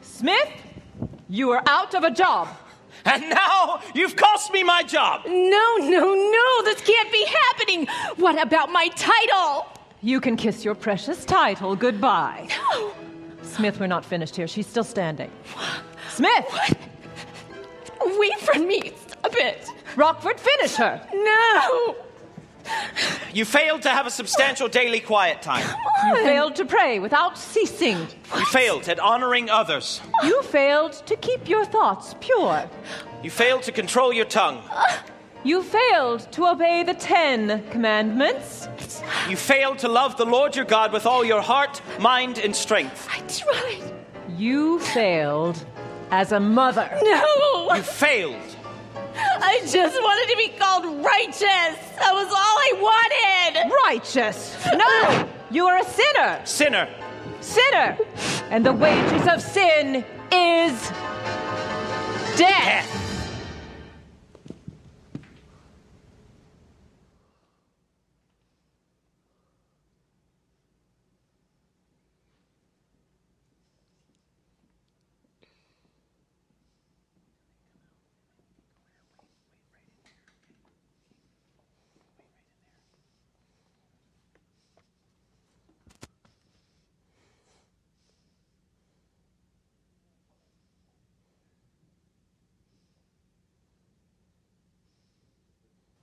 Smith, 0.00 0.50
you 1.28 1.50
are 1.50 1.62
out 1.66 1.94
of 1.94 2.04
a 2.04 2.10
job. 2.10 2.48
And 3.04 3.28
now 3.30 3.80
you've 3.94 4.16
cost 4.16 4.52
me 4.52 4.62
my 4.62 4.82
job. 4.82 5.22
No, 5.26 5.76
no, 5.78 6.14
no, 6.14 6.62
this 6.64 6.80
can't 6.80 7.12
be 7.12 7.24
happening. 7.24 7.86
What 8.16 8.40
about 8.40 8.70
my 8.70 8.88
title? 8.88 9.66
You 10.00 10.20
can 10.20 10.36
kiss 10.36 10.64
your 10.64 10.74
precious 10.74 11.24
title 11.24 11.76
goodbye. 11.76 12.48
No. 12.72 12.92
Smith, 13.42 13.80
we're 13.80 13.86
not 13.86 14.04
finished 14.04 14.36
here. 14.36 14.46
She's 14.46 14.66
still 14.66 14.84
standing. 14.84 15.30
Smith! 16.10 16.76
Wait 18.04 18.38
for 18.40 18.58
me. 18.58 18.92
Stop 19.08 19.34
it. 19.34 19.68
Rockford, 19.96 20.38
finish 20.38 20.76
her. 20.76 21.00
No. 21.12 21.96
You 23.32 23.44
failed 23.44 23.82
to 23.82 23.88
have 23.90 24.06
a 24.06 24.10
substantial 24.10 24.68
daily 24.68 25.00
quiet 25.00 25.42
time. 25.42 25.66
You 26.06 26.16
failed 26.16 26.56
to 26.56 26.64
pray 26.64 26.98
without 26.98 27.38
ceasing. 27.38 27.98
You 28.36 28.44
failed 28.46 28.88
at 28.88 29.00
honoring 29.00 29.48
others. 29.48 30.00
You 30.22 30.42
failed 30.42 30.92
to 31.06 31.16
keep 31.16 31.48
your 31.48 31.64
thoughts 31.64 32.14
pure. 32.20 32.68
You 33.22 33.30
failed 33.30 33.62
to 33.64 33.72
control 33.72 34.12
your 34.12 34.26
tongue. 34.26 34.62
You 35.44 35.62
failed 35.62 36.30
to 36.32 36.46
obey 36.46 36.82
the 36.82 36.94
Ten 36.94 37.64
Commandments. 37.70 38.68
You 39.28 39.36
failed 39.36 39.78
to 39.78 39.88
love 39.88 40.16
the 40.16 40.26
Lord 40.26 40.56
your 40.56 40.64
God 40.64 40.92
with 40.92 41.06
all 41.06 41.24
your 41.24 41.40
heart, 41.40 41.80
mind, 41.98 42.38
and 42.38 42.54
strength. 42.54 43.08
I 43.10 43.20
tried. 43.20 43.94
You 44.36 44.78
failed 44.80 45.64
as 46.10 46.32
a 46.32 46.40
mother. 46.40 46.88
No. 47.02 47.74
You 47.74 47.82
failed. 47.82 48.56
I 49.40 49.60
just 49.66 50.00
wanted 50.00 50.30
to 50.30 50.36
be 50.36 50.48
called 50.58 50.84
righteous. 51.04 51.42
That 51.42 52.12
was 52.12 52.28
all 52.28 52.34
I 52.34 52.72
wanted. 52.80 53.72
Righteous. 53.86 54.56
No, 54.74 55.28
you 55.50 55.66
are 55.66 55.78
a 55.78 55.84
sinner. 55.84 56.40
Sinner. 56.44 56.88
Sinner. 57.40 57.98
And 58.50 58.64
the 58.64 58.72
wages 58.72 59.26
of 59.28 59.42
sin 59.42 60.04
is 60.32 60.90
death. 62.36 62.38
Death. 62.38 62.97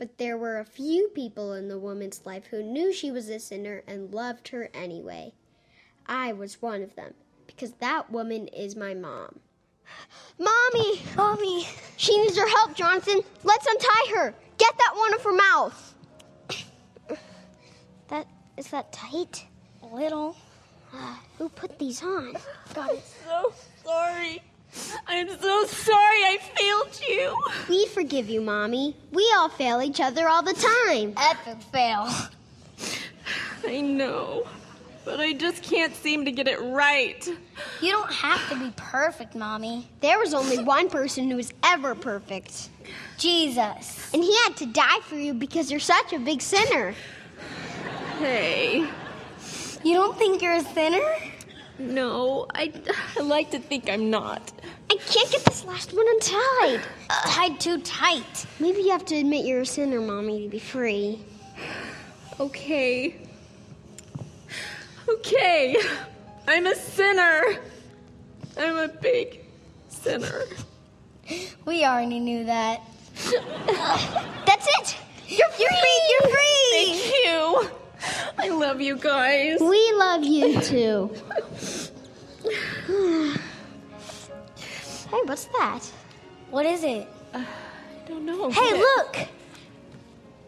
But 0.06 0.20
there 0.20 0.38
were 0.38 0.60
a 0.60 0.66
few 0.66 1.08
people 1.16 1.54
in 1.54 1.68
the 1.68 1.80
woman's 1.80 2.28
life 2.28 2.46
who 2.46 2.62
knew 2.62 2.94
she 2.94 3.10
was 3.10 3.28
a 3.28 3.40
sinner 3.40 3.82
and 3.88 4.14
loved 4.14 4.50
her 4.50 4.70
anyway. 4.72 5.34
I 6.06 6.32
was 6.32 6.62
one 6.62 6.84
of 6.84 6.96
them 6.96 7.16
because 7.48 7.72
that 7.80 8.12
woman 8.12 8.48
is 8.50 8.76
my 8.76 8.94
mom. 8.94 9.40
Mommy! 10.38 11.02
Mommy! 11.18 11.68
She 11.98 12.16
needs 12.22 12.38
your 12.38 12.48
help, 12.48 12.76
Jonathan. 12.76 13.22
Let's 13.44 13.66
untie 13.66 14.14
her. 14.16 14.36
Get 14.60 14.78
that 14.78 14.94
one 14.96 15.16
of 15.16 15.24
her 15.24 15.34
mouth. 15.34 15.96
That 18.10 18.28
is 18.58 18.68
that 18.68 18.94
tight? 18.94 19.48
A 19.82 19.88
little. 19.88 20.38
Uh, 20.94 21.16
who 21.40 21.50
put 21.50 21.80
these 21.80 22.04
on? 22.04 22.34
God, 22.76 22.92
I'm 22.92 22.98
so 23.26 23.54
sorry. 23.84 24.44
I'm 25.08 25.30
so 25.30 25.66
sorry 25.66 25.98
I 26.24 26.38
failed 26.56 27.02
you. 27.08 27.38
We 27.70 27.86
forgive 27.88 28.30
you, 28.30 28.42
Mommy. 28.42 28.96
We 29.12 29.32
all 29.38 29.50
fail 29.50 29.82
each 29.82 30.02
other 30.02 30.28
all 30.28 30.42
the 30.44 30.54
time. 30.54 31.14
Epic 31.18 31.62
fail. 31.72 32.08
I 33.68 33.82
know, 33.82 34.46
but 35.06 35.20
I 35.20 35.34
just 35.34 35.64
can't 35.64 35.96
seem 35.96 36.26
to 36.26 36.32
get 36.32 36.48
it 36.48 36.60
right. 36.62 37.28
You 37.82 37.92
don't 37.92 38.12
have 38.12 38.48
to 38.50 38.56
be 38.60 38.72
perfect, 38.76 39.36
Mommy. 39.36 39.88
There 40.02 40.20
was 40.20 40.34
only 40.34 40.64
one 40.64 40.90
person 40.90 41.30
who 41.30 41.38
was 41.38 41.54
ever 41.64 41.96
perfect. 41.96 42.70
Jesus. 43.18 44.14
And 44.14 44.24
he 44.24 44.36
had 44.44 44.58
to 44.58 44.66
die 44.66 45.00
for 45.04 45.16
you 45.16 45.34
because 45.34 45.72
you're 45.72 45.80
such 45.80 46.14
a 46.14 46.20
big 46.20 46.42
sinner. 46.42 46.94
Hey, 48.20 48.88
You 49.84 49.94
don't 49.94 50.18
think 50.18 50.42
you're 50.42 50.54
a 50.56 50.62
sinner? 50.64 51.02
No, 51.78 52.48
I, 52.54 52.72
I 53.18 53.22
like 53.22 53.52
to 53.52 53.60
think 53.60 53.90
I'm 53.90 54.10
not. 54.10 54.52
I 54.90 54.98
can't 54.98 55.32
get 55.32 55.44
this 55.46 55.66
last 55.66 55.94
one 55.94 56.06
untied. 56.08 56.82
Tied 57.10 57.60
too 57.60 57.82
tight. 57.82 58.46
Maybe 58.60 58.82
you 58.82 58.92
have 58.92 59.06
to 59.06 59.16
admit 59.16 59.46
you're 59.46 59.62
a 59.62 59.66
sinner, 59.66 60.00
Mommy, 60.02 60.44
to 60.44 60.50
be 60.50 60.60
free. 60.60 61.20
Okay. 62.40 63.16
Okay. 65.10 65.78
I'm 66.48 66.68
a 66.68 66.76
sinner. 66.76 67.60
I'm 68.58 68.78
a 68.78 68.88
big 68.88 69.42
sinner. 69.90 70.44
We 71.66 71.84
already 71.84 72.20
knew 72.20 72.46
that. 72.46 72.82
That's 74.46 74.68
it! 74.80 74.98
You're 75.28 75.50
free! 75.50 76.02
You're 76.10 76.30
free! 76.30 76.56
Thank 76.72 77.14
you. 77.26 77.85
I 78.38 78.50
love 78.50 78.82
you 78.82 78.98
guys. 78.98 79.60
We 79.60 79.94
love 79.94 80.24
you 80.24 80.62
too. 80.62 81.12
hey, 85.10 85.22
what's 85.26 85.46
that? 85.46 85.82
What 86.50 86.66
is 86.66 86.84
it? 86.84 87.08
Uh, 87.34 87.40
I 87.40 88.08
don't 88.08 88.26
know. 88.26 88.50
Hey, 88.50 88.74
look! 88.74 89.18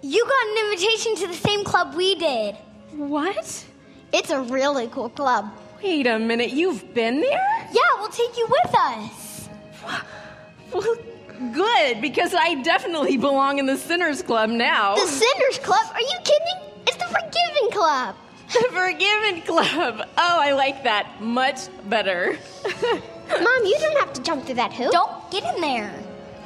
You 0.01 0.25
got 0.25 0.47
an 0.47 0.57
invitation 0.65 1.15
to 1.17 1.27
the 1.27 1.33
same 1.33 1.63
club 1.63 1.95
we 1.95 2.15
did. 2.15 2.55
What? 2.93 3.65
It's 4.13 4.29
a 4.29 4.41
really 4.41 4.87
cool 4.87 5.09
club. 5.09 5.51
Wait 5.83 6.07
a 6.07 6.17
minute. 6.17 6.51
You've 6.51 6.93
been 6.93 7.21
there? 7.21 7.67
Yeah, 7.71 7.81
we'll 7.99 8.09
take 8.09 8.37
you 8.37 8.47
with 8.47 8.75
us. 8.75 9.49
Well, 10.71 10.95
good, 11.53 12.01
because 12.01 12.33
I 12.33 12.55
definitely 12.61 13.17
belong 13.17 13.59
in 13.59 13.65
the 13.65 13.77
Sinners 13.77 14.21
Club 14.21 14.49
now. 14.49 14.95
The 14.95 15.07
Sinners 15.07 15.59
Club? 15.59 15.85
Are 15.93 16.01
you 16.01 16.17
kidding? 16.23 16.66
It's 16.87 16.97
the 16.97 17.05
Forgiving 17.05 17.71
Club. 17.71 18.15
The 18.47 18.69
Forgiven 18.71 19.41
Club. 19.41 20.07
Oh, 20.17 20.39
I 20.41 20.53
like 20.53 20.83
that 20.83 21.21
much 21.21 21.67
better. 21.89 22.37
Mom, 23.29 23.65
you 23.65 23.77
don't 23.81 23.99
have 23.99 24.13
to 24.13 24.23
jump 24.23 24.45
through 24.45 24.55
that 24.55 24.71
hoop. 24.71 24.91
Don't 24.93 25.29
get 25.29 25.43
in 25.53 25.59
there. 25.59 25.93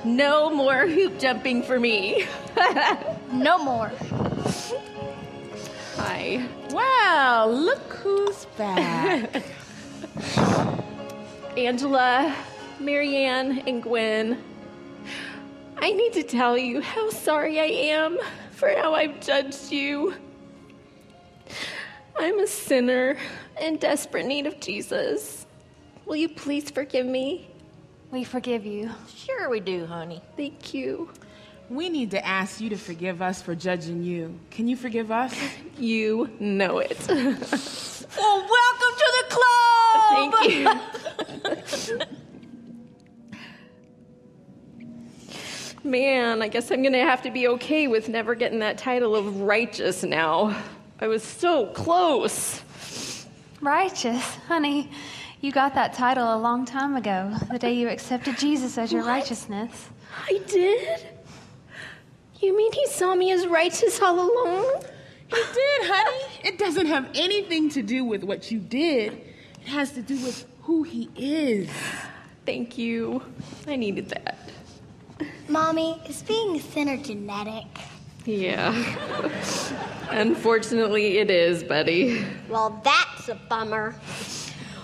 No 0.04 0.50
more 0.50 0.88
hoop 0.88 1.20
jumping 1.20 1.64
for 1.64 1.80
me. 1.80 2.26
No 3.32 3.64
more. 3.64 3.90
Hi. 5.96 6.46
Wow, 6.72 7.48
look 7.48 7.94
who's 7.94 8.44
back. 8.58 9.44
Angela, 11.56 12.36
Marianne, 12.80 13.60
and 13.60 13.82
Gwen. 13.82 14.44
I 15.78 15.94
need 15.94 16.12
to 16.14 16.24
tell 16.24 16.58
you 16.58 16.82
how 16.82 17.10
sorry 17.10 17.62
I 17.62 17.72
am 17.96 18.20
for 18.52 18.70
how 18.70 18.94
I've 18.96 19.22
judged 19.22 19.72
you. 19.72 20.14
I'm 22.20 22.40
a 22.40 22.48
sinner 22.48 23.18
in 23.62 23.78
desperate 23.78 24.26
need 24.26 24.46
of 24.46 24.60
Jesus. 24.60 25.46
Will 26.06 26.16
you 26.18 26.30
please 26.30 26.70
forgive 26.70 27.06
me? 27.06 27.48
We 28.12 28.24
forgive 28.24 28.66
you. 28.66 28.92
Sure, 29.16 29.50
we 29.50 29.60
do, 29.60 29.86
honey. 29.86 30.22
Thank 30.36 30.74
you. 30.74 31.10
we 31.70 31.88
need 31.90 32.12
to 32.12 32.26
ask 32.26 32.60
you 32.60 32.70
to 32.70 32.76
forgive 32.78 33.22
us 33.22 33.42
for 33.42 33.56
judging 33.56 34.04
you. 34.04 34.38
Can 34.50 34.68
you 34.68 34.76
forgive 34.76 35.12
us? 35.12 35.34
You 35.78 36.30
know 36.40 36.80
it. 36.80 36.98
Well, 38.18 38.40
welcome 38.40 38.94
to 38.98 39.08
the 39.18 39.26
club! 39.30 40.34
Thank 40.34 40.50
you. 40.52 41.90
Man, 45.90 46.42
I 46.42 46.50
guess 46.50 46.72
I'm 46.72 46.84
gonna 46.84 47.06
have 47.06 47.22
to 47.22 47.32
be 47.32 47.48
okay 47.48 47.88
with 47.88 48.10
never 48.10 48.36
getting 48.36 48.60
that 48.60 48.78
title 48.78 49.16
of 49.16 49.40
righteous 49.42 50.04
now. 50.04 50.62
I 51.02 51.08
was 51.08 51.24
so 51.24 51.66
close. 51.66 52.62
Righteous. 53.60 54.24
Honey, 54.48 54.92
you 55.42 55.52
got 55.52 55.74
that 55.74 55.94
title 55.94 56.36
a 56.36 56.38
long 56.38 56.64
time 56.64 56.96
ago, 56.96 57.36
the 57.52 57.58
day 57.58 57.74
you 57.74 57.90
accepted 57.90 58.38
Jesus 58.38 58.78
as 58.78 58.94
your 58.94 59.04
righteousness. 59.04 59.90
I 60.30 60.40
did? 60.46 61.08
You 62.40 62.56
mean 62.56 62.72
he 62.72 62.86
saw 62.86 63.16
me 63.16 63.32
as 63.32 63.48
righteous 63.48 64.00
all 64.00 64.20
along? 64.20 64.84
He 65.28 65.36
did, 65.36 65.90
honey. 65.90 66.26
It 66.44 66.60
doesn't 66.60 66.86
have 66.86 67.10
anything 67.16 67.70
to 67.70 67.82
do 67.82 68.04
with 68.04 68.24
what 68.24 68.52
you 68.52 68.60
did. 68.60 69.14
It 69.14 69.68
has 69.68 69.94
to 69.94 70.04
do 70.04 70.16
with 70.24 70.46
who 70.62 70.84
he 70.84 71.10
is. 71.16 71.68
Thank 72.46 72.78
you. 72.78 73.24
I 73.68 73.76
needed 73.76 74.10
that. 74.10 74.38
Mommy, 75.48 76.00
is 76.08 76.22
being 76.22 76.58
a 76.58 76.60
sinner 76.60 76.98
genetic? 76.98 77.66
Yeah. 78.26 78.74
Unfortunately, 80.10 81.18
it 81.18 81.32
is, 81.32 81.64
buddy. 81.64 82.24
Well, 82.50 82.82
that's 82.84 83.30
a 83.30 83.36
bummer. 83.36 83.96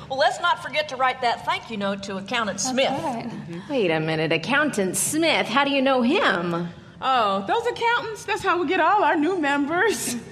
Well, 0.09 0.19
let's 0.19 0.39
not 0.39 0.63
forget 0.63 0.89
to 0.89 0.95
write 0.95 1.21
that 1.21 1.45
thank 1.45 1.69
you 1.69 1.77
note 1.77 2.03
to 2.03 2.15
Accountant 2.17 2.61
Smith. 2.61 2.87
Mm-hmm. 2.87 3.59
Wait 3.69 3.91
a 3.91 3.99
minute, 3.99 4.31
Accountant 4.31 4.95
Smith, 4.95 5.47
how 5.47 5.65
do 5.65 5.71
you 5.71 5.81
know 5.81 6.01
him? 6.01 6.69
Oh, 7.01 7.45
those 7.45 7.65
accountants, 7.67 8.23
that's 8.23 8.41
how 8.41 8.59
we 8.59 8.67
get 8.67 8.79
all 8.79 9.03
our 9.03 9.15
new 9.15 9.39
members. 9.39 10.15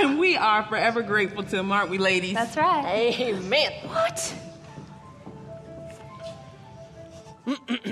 And 0.00 0.18
we 0.18 0.36
are 0.36 0.64
forever 0.64 1.00
grateful 1.00 1.44
to 1.44 1.48
them, 1.48 1.70
aren't 1.70 1.90
we, 1.90 1.98
ladies? 1.98 2.34
That's 2.34 2.56
right. 2.56 3.14
Amen. 3.20 3.72
What? 3.84 4.34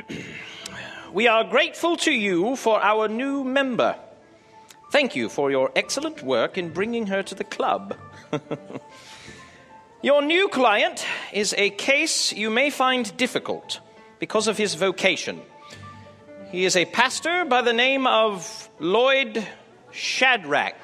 We 1.14 1.29
are 1.29 1.44
grateful 1.44 1.96
to 1.98 2.11
you 2.11 2.57
for 2.57 2.83
our 2.83 3.07
new 3.07 3.44
member. 3.44 3.94
Thank 4.94 5.16
you 5.16 5.28
for 5.28 5.50
your 5.50 5.72
excellent 5.74 6.22
work 6.22 6.57
in 6.57 6.68
bringing 6.68 7.09
her 7.09 7.20
to 7.24 7.35
the 7.35 7.42
club. 7.42 7.96
your 10.02 10.22
new 10.22 10.46
client 10.46 11.04
is 11.33 11.52
a 11.59 11.70
case 11.70 12.33
you 12.33 12.48
may 12.48 12.70
find 12.70 13.16
difficult 13.16 13.80
because 14.20 14.46
of 14.46 14.57
his 14.57 14.76
vocation. 14.76 15.42
He 16.52 16.64
is 16.64 16.76
a 16.76 16.85
pastor 16.85 17.44
by 17.44 17.62
the 17.62 17.72
name 17.72 18.07
of 18.07 18.70
Lloyd 18.78 19.44
Shadrach. 19.90 20.84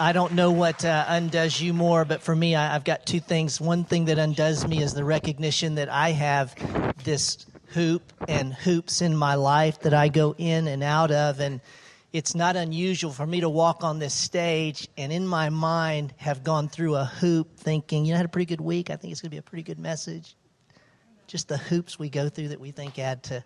I 0.00 0.12
don't 0.12 0.34
know 0.34 0.52
what 0.52 0.84
uh, 0.84 1.06
undoes 1.08 1.60
you 1.60 1.74
more, 1.74 2.04
but 2.04 2.22
for 2.22 2.34
me, 2.34 2.54
I, 2.54 2.76
I've 2.76 2.84
got 2.84 3.04
two 3.04 3.18
things. 3.18 3.60
One 3.60 3.82
thing 3.82 4.04
that 4.04 4.16
undoes 4.16 4.64
me 4.64 4.80
is 4.80 4.94
the 4.94 5.02
recognition 5.02 5.74
that 5.74 5.88
I 5.88 6.12
have 6.12 6.54
this 7.02 7.44
hoop 7.70 8.12
and 8.28 8.54
hoops 8.54 9.02
in 9.02 9.16
my 9.16 9.34
life 9.34 9.80
that 9.80 9.94
I 9.94 10.06
go 10.06 10.36
in 10.38 10.68
and 10.68 10.84
out 10.84 11.10
of. 11.10 11.40
And 11.40 11.60
it's 12.12 12.36
not 12.36 12.54
unusual 12.54 13.10
for 13.10 13.26
me 13.26 13.40
to 13.40 13.48
walk 13.48 13.82
on 13.82 13.98
this 13.98 14.14
stage 14.14 14.86
and 14.96 15.12
in 15.12 15.26
my 15.26 15.50
mind 15.50 16.14
have 16.18 16.44
gone 16.44 16.68
through 16.68 16.94
a 16.94 17.04
hoop 17.04 17.56
thinking, 17.56 18.04
you 18.04 18.12
know, 18.12 18.16
I 18.16 18.18
had 18.18 18.26
a 18.26 18.30
pretty 18.30 18.46
good 18.46 18.60
week. 18.60 18.90
I 18.90 18.96
think 18.96 19.10
it's 19.10 19.20
going 19.20 19.30
to 19.30 19.34
be 19.34 19.38
a 19.38 19.42
pretty 19.42 19.64
good 19.64 19.80
message. 19.80 20.36
Just 21.26 21.48
the 21.48 21.58
hoops 21.58 21.98
we 21.98 22.08
go 22.08 22.28
through 22.28 22.48
that 22.48 22.60
we 22.60 22.70
think 22.70 23.00
add 23.00 23.24
to 23.24 23.42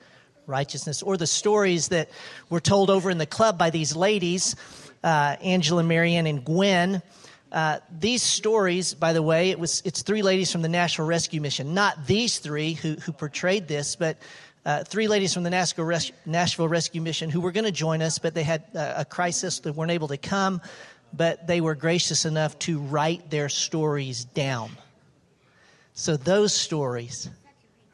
righteousness, 0.47 1.03
or 1.03 1.17
the 1.17 1.27
stories 1.27 1.89
that 1.89 2.11
were 2.51 2.61
told 2.61 2.91
over 2.91 3.11
in 3.11 3.19
the 3.19 3.27
club 3.27 3.59
by 3.59 3.71
these 3.71 3.95
ladies, 3.95 4.57
uh, 5.05 5.37
Angela, 5.43 5.83
Marianne, 5.83 6.27
and 6.27 6.45
Gwen. 6.45 7.03
Uh, 7.51 7.79
these 8.01 8.23
stories, 8.23 8.95
by 8.95 9.13
the 9.13 9.23
way, 9.23 9.51
it 9.51 9.59
was 9.59 9.83
it's 9.85 10.03
three 10.03 10.23
ladies 10.23 10.51
from 10.51 10.63
the 10.63 10.69
National 10.69 11.07
Rescue 11.07 11.41
Mission, 11.41 11.75
not 11.75 12.07
these 12.07 12.39
three 12.39 12.73
who 12.73 12.95
who 12.95 13.13
portrayed 13.13 13.69
this, 13.69 13.95
but 13.95 14.17
uh, 14.65 14.85
three 14.85 15.09
ladies 15.09 15.35
from 15.35 15.43
the 15.43 15.51
Nashville, 15.51 15.85
Res- 15.85 16.13
Nashville 16.25 16.69
Rescue 16.69 17.03
Mission 17.03 17.29
who 17.29 17.41
were 17.41 17.53
going 17.53 17.65
to 17.65 17.73
join 17.73 18.01
us, 18.01 18.19
but 18.19 18.35
they 18.35 18.43
had 18.43 18.65
uh, 18.75 18.95
a 18.99 19.05
crisis; 19.05 19.61
they 19.61 19.71
weren't 19.71 19.91
able 19.91 20.09
to 20.09 20.17
come. 20.17 20.63
But 21.15 21.47
they 21.47 21.61
were 21.61 21.75
gracious 21.75 22.25
enough 22.25 22.59
to 22.61 22.79
write 22.79 23.29
their 23.29 23.51
stories 23.51 24.25
down. 24.25 24.71
So 25.93 26.17
those 26.17 26.55
stories 26.55 27.29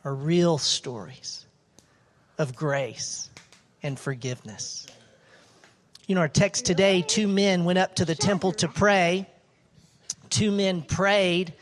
are 0.04 0.14
real 0.14 0.56
stories 0.58 1.44
of 2.38 2.54
grace 2.54 3.28
and 3.82 3.98
forgiveness. 3.98 4.86
You 6.06 6.14
know, 6.14 6.22
our 6.22 6.28
text 6.28 6.64
today 6.64 7.02
two 7.02 7.28
men 7.28 7.64
went 7.64 7.78
up 7.78 7.96
to 7.96 8.04
the 8.04 8.14
temple 8.14 8.52
to 8.52 8.68
pray. 8.68 9.28
Two 10.30 10.50
men 10.50 10.82
prayed, 10.82 11.52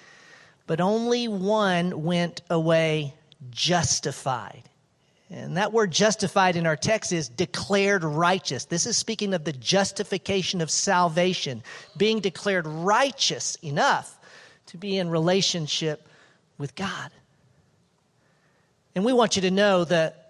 but 0.67 0.81
only 0.81 1.29
one 1.29 2.05
went 2.05 2.43
away 2.51 3.15
justified. 3.51 4.63
And 5.31 5.57
that 5.57 5.73
word 5.73 5.91
justified 5.91 6.55
in 6.55 6.67
our 6.67 6.77
text 6.77 7.13
is 7.13 7.29
declared 7.29 8.05
righteous. 8.05 8.65
This 8.65 8.87
is 8.87 8.97
speaking 8.97 9.35
of 9.35 9.45
the 9.45 9.53
justification 9.53 10.61
of 10.61 10.71
salvation, 10.71 11.65
being 11.97 12.21
declared 12.21 12.67
righteous 12.67 13.57
enough 13.63 14.17
to 14.67 14.77
be 14.77 14.99
in 14.99 15.11
relationship 15.11 16.09
with 16.59 16.75
God. 16.77 17.11
And 18.95 19.05
we 19.05 19.13
want 19.13 19.37
you 19.37 19.43
to 19.43 19.51
know 19.51 19.85
that 19.85 20.26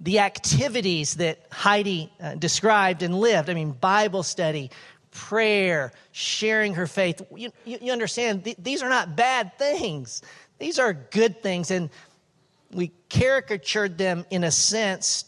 the 0.00 0.18
activities 0.18 1.14
that 1.14 1.46
Heidi 1.50 2.12
uh, 2.20 2.34
described 2.34 3.02
and 3.02 3.18
lived. 3.18 3.48
I 3.48 3.54
mean, 3.54 3.72
Bible 3.72 4.22
study, 4.22 4.70
prayer, 5.10 5.92
sharing 6.12 6.74
her 6.74 6.86
faith. 6.86 7.22
You, 7.34 7.50
you, 7.64 7.92
understand, 7.92 8.44
th- 8.44 8.56
these 8.58 8.82
are 8.82 8.88
not 8.88 9.16
bad 9.16 9.56
things, 9.58 10.22
these 10.58 10.78
are 10.78 10.92
good 10.92 11.42
things. 11.42 11.70
And 11.70 11.90
we 12.72 12.92
caricatured 13.08 13.96
them 13.96 14.26
in 14.30 14.44
a 14.44 14.50
sense 14.50 15.24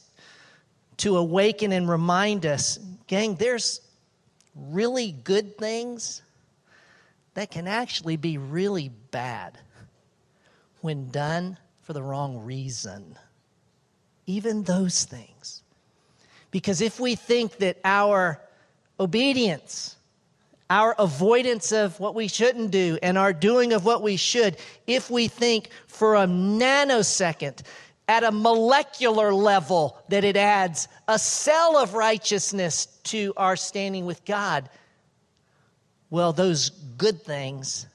to 0.98 1.16
awaken 1.16 1.72
and 1.72 1.88
remind 1.88 2.44
us 2.44 2.78
gang, 3.06 3.36
there's 3.36 3.80
really 4.54 5.12
good 5.12 5.58
things 5.58 6.22
that 7.34 7.50
can 7.50 7.68
actually 7.68 8.16
be 8.16 8.38
really 8.38 8.88
bad 8.88 9.58
when 10.80 11.10
done 11.10 11.58
for 11.82 11.92
the 11.92 12.02
wrong 12.02 12.38
reason 12.44 13.16
even 14.26 14.64
those 14.64 15.04
things. 15.04 15.62
Because 16.50 16.80
if 16.80 16.98
we 16.98 17.14
think 17.14 17.58
that 17.58 17.78
our 17.84 18.40
obedience, 18.98 19.96
our 20.68 20.94
avoidance 20.98 21.72
of 21.72 21.98
what 22.00 22.14
we 22.14 22.28
shouldn't 22.28 22.70
do, 22.70 22.98
and 23.02 23.16
our 23.16 23.32
doing 23.32 23.72
of 23.72 23.84
what 23.84 24.02
we 24.02 24.16
should, 24.16 24.56
if 24.86 25.10
we 25.10 25.28
think 25.28 25.70
for 25.86 26.16
a 26.16 26.26
nanosecond, 26.26 27.62
at 28.08 28.22
a 28.22 28.30
molecular 28.30 29.34
level, 29.34 29.98
that 30.08 30.22
it 30.22 30.36
adds 30.36 30.86
a 31.08 31.18
cell 31.18 31.76
of 31.76 31.94
righteousness 31.94 32.86
to 33.02 33.32
our 33.36 33.56
standing 33.56 34.06
with 34.06 34.24
God, 34.24 34.68
well, 36.08 36.32
those 36.32 36.70
good 36.70 37.22
things 37.22 37.86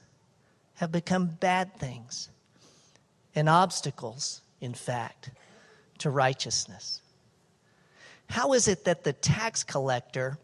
have 0.74 0.92
become 0.92 1.26
bad 1.26 1.74
things 1.78 2.28
and 3.34 3.48
obstacles, 3.48 4.42
in 4.60 4.74
fact 4.74 5.30
to 6.02 6.10
righteousness. 6.10 7.00
How 8.28 8.52
is 8.54 8.68
it 8.68 8.84
that 8.84 9.04
the 9.04 9.12
tax 9.12 9.62
collector 9.62 10.38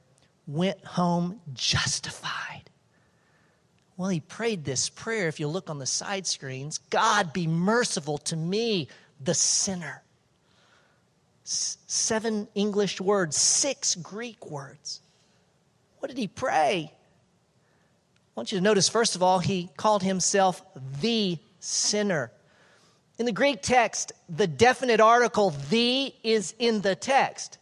went 0.47 0.85
home 0.85 1.41
justified? 1.53 2.63
Well, 3.97 4.09
he 4.09 4.21
prayed 4.21 4.65
this 4.65 4.89
prayer. 4.89 5.27
If 5.27 5.41
you 5.41 5.49
look 5.49 5.69
on 5.69 5.81
the 5.81 5.87
side 5.87 6.27
screens, 6.27 6.79
God 6.91 7.33
be 7.33 7.49
merciful 7.49 8.19
to 8.19 8.37
me, 8.37 8.89
the 9.21 9.35
sinner. 9.35 10.03
S- 11.45 11.79
seven 11.89 12.47
English 12.55 13.01
words, 13.01 13.37
six 13.37 13.97
Greek 13.97 14.49
words. 14.49 15.01
What 15.99 16.09
did 16.09 16.19
he 16.19 16.29
pray? 16.29 16.93
I 16.93 18.31
want 18.37 18.53
you 18.53 18.59
to 18.59 18.63
notice, 18.63 18.89
first 18.89 19.17
of 19.17 19.23
all, 19.25 19.41
he 19.41 19.69
called 19.77 20.05
himself 20.05 20.63
the 21.01 21.39
sinner. 21.59 22.31
In 23.19 23.27
the 23.27 23.33
Greek 23.33 23.63
text, 23.63 24.13
the 24.29 24.47
definite 24.47 25.01
article, 25.01 25.51
the, 25.71 26.15
is 26.23 26.55
in 26.59 26.81
the 26.81 26.95
text. 26.95 27.59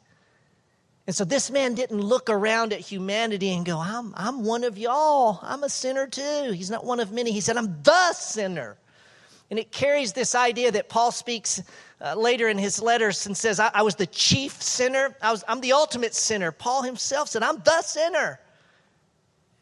And 1.06 1.14
so 1.14 1.24
this 1.24 1.50
man 1.50 1.74
didn't 1.74 2.00
look 2.00 2.28
around 2.28 2.72
at 2.72 2.80
humanity 2.80 3.52
and 3.52 3.64
go, 3.64 3.78
I'm, 3.78 4.12
I'm 4.16 4.44
one 4.44 4.64
of 4.64 4.76
y'all. 4.76 5.38
I'm 5.42 5.62
a 5.62 5.68
sinner 5.68 6.06
too. 6.06 6.50
He's 6.52 6.70
not 6.70 6.84
one 6.84 7.00
of 7.00 7.12
many. 7.12 7.32
He 7.32 7.40
said, 7.40 7.56
I'm 7.56 7.82
the 7.82 8.12
sinner. 8.12 8.76
And 9.48 9.58
it 9.58 9.70
carries 9.70 10.12
this 10.12 10.34
idea 10.34 10.72
that 10.72 10.88
Paul 10.88 11.12
speaks 11.12 11.62
uh, 12.00 12.14
later 12.16 12.48
in 12.48 12.58
his 12.58 12.82
letters 12.82 13.26
and 13.26 13.36
says, 13.36 13.60
I, 13.60 13.70
I 13.72 13.82
was 13.82 13.94
the 13.94 14.06
chief 14.06 14.60
sinner. 14.60 15.16
I 15.22 15.30
was, 15.30 15.44
I'm 15.46 15.60
the 15.60 15.72
ultimate 15.72 16.14
sinner. 16.14 16.50
Paul 16.50 16.82
himself 16.82 17.28
said, 17.28 17.44
I'm 17.44 17.62
the 17.64 17.82
sinner. 17.82 18.40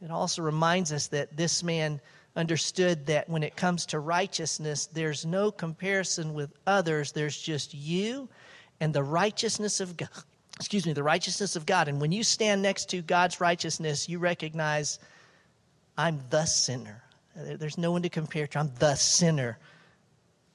It 0.03 0.11
also 0.11 0.43
reminds 0.43 0.93
us 0.93 1.09
that 1.09 1.37
this 1.37 1.63
man 1.63 2.01
understood 2.37 3.07
that 3.07 3.29
when 3.29 3.43
it 3.43 3.57
comes 3.57 3.87
to 3.87 4.01
righteousness, 4.01 4.87
there's 4.87 5.25
no 5.25 5.51
comparison 5.51 6.35
with 6.35 6.53
others. 6.67 7.13
There's 7.13 7.41
just 7.41 7.75
you 7.75 8.29
and 8.81 8.93
the 8.93 9.03
righteousness 9.03 9.81
of 9.81 9.97
God. 9.97 10.09
Excuse 10.57 10.87
me, 10.87 10.93
the 10.93 11.03
righteousness 11.03 11.57
of 11.57 11.67
God. 11.67 11.89
And 11.89 12.01
when 12.01 12.13
you 12.13 12.23
stand 12.23 12.63
next 12.63 12.91
to 12.91 13.03
God's 13.03 13.41
righteousness, 13.41 14.09
you 14.09 14.19
recognize, 14.19 14.99
I'm 15.97 16.21
the 16.31 16.45
sinner. 16.45 17.03
There's 17.37 17.79
no 17.79 17.91
one 17.91 18.03
to 18.03 18.09
compare 18.09 18.47
to. 18.47 18.59
I'm 18.61 18.71
the 18.79 18.95
sinner 18.95 19.59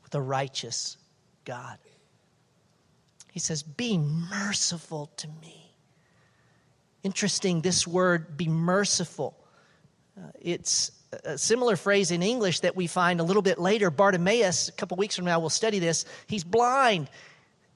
with 0.03 0.15
a 0.15 0.21
righteous 0.21 0.97
God. 1.43 1.77
He 3.31 3.39
says, 3.39 3.61
Be 3.61 3.97
merciful 3.97 5.11
to 5.17 5.27
me. 5.41 5.75
Interesting, 7.03 7.61
this 7.61 7.85
word, 7.85 8.37
be 8.37 8.47
merciful. 8.47 9.37
Uh, 10.17 10.27
it's 10.39 10.91
a 11.23 11.37
similar 11.37 11.75
phrase 11.75 12.11
in 12.11 12.21
English 12.21 12.59
that 12.61 12.75
we 12.75 12.87
find 12.87 13.19
a 13.19 13.23
little 13.23 13.41
bit 13.41 13.59
later. 13.59 13.89
Bartimaeus, 13.89 14.69
a 14.69 14.71
couple 14.73 14.97
weeks 14.97 15.15
from 15.15 15.25
now, 15.25 15.39
we'll 15.39 15.49
study 15.49 15.79
this. 15.79 16.05
He's 16.27 16.43
blind. 16.43 17.09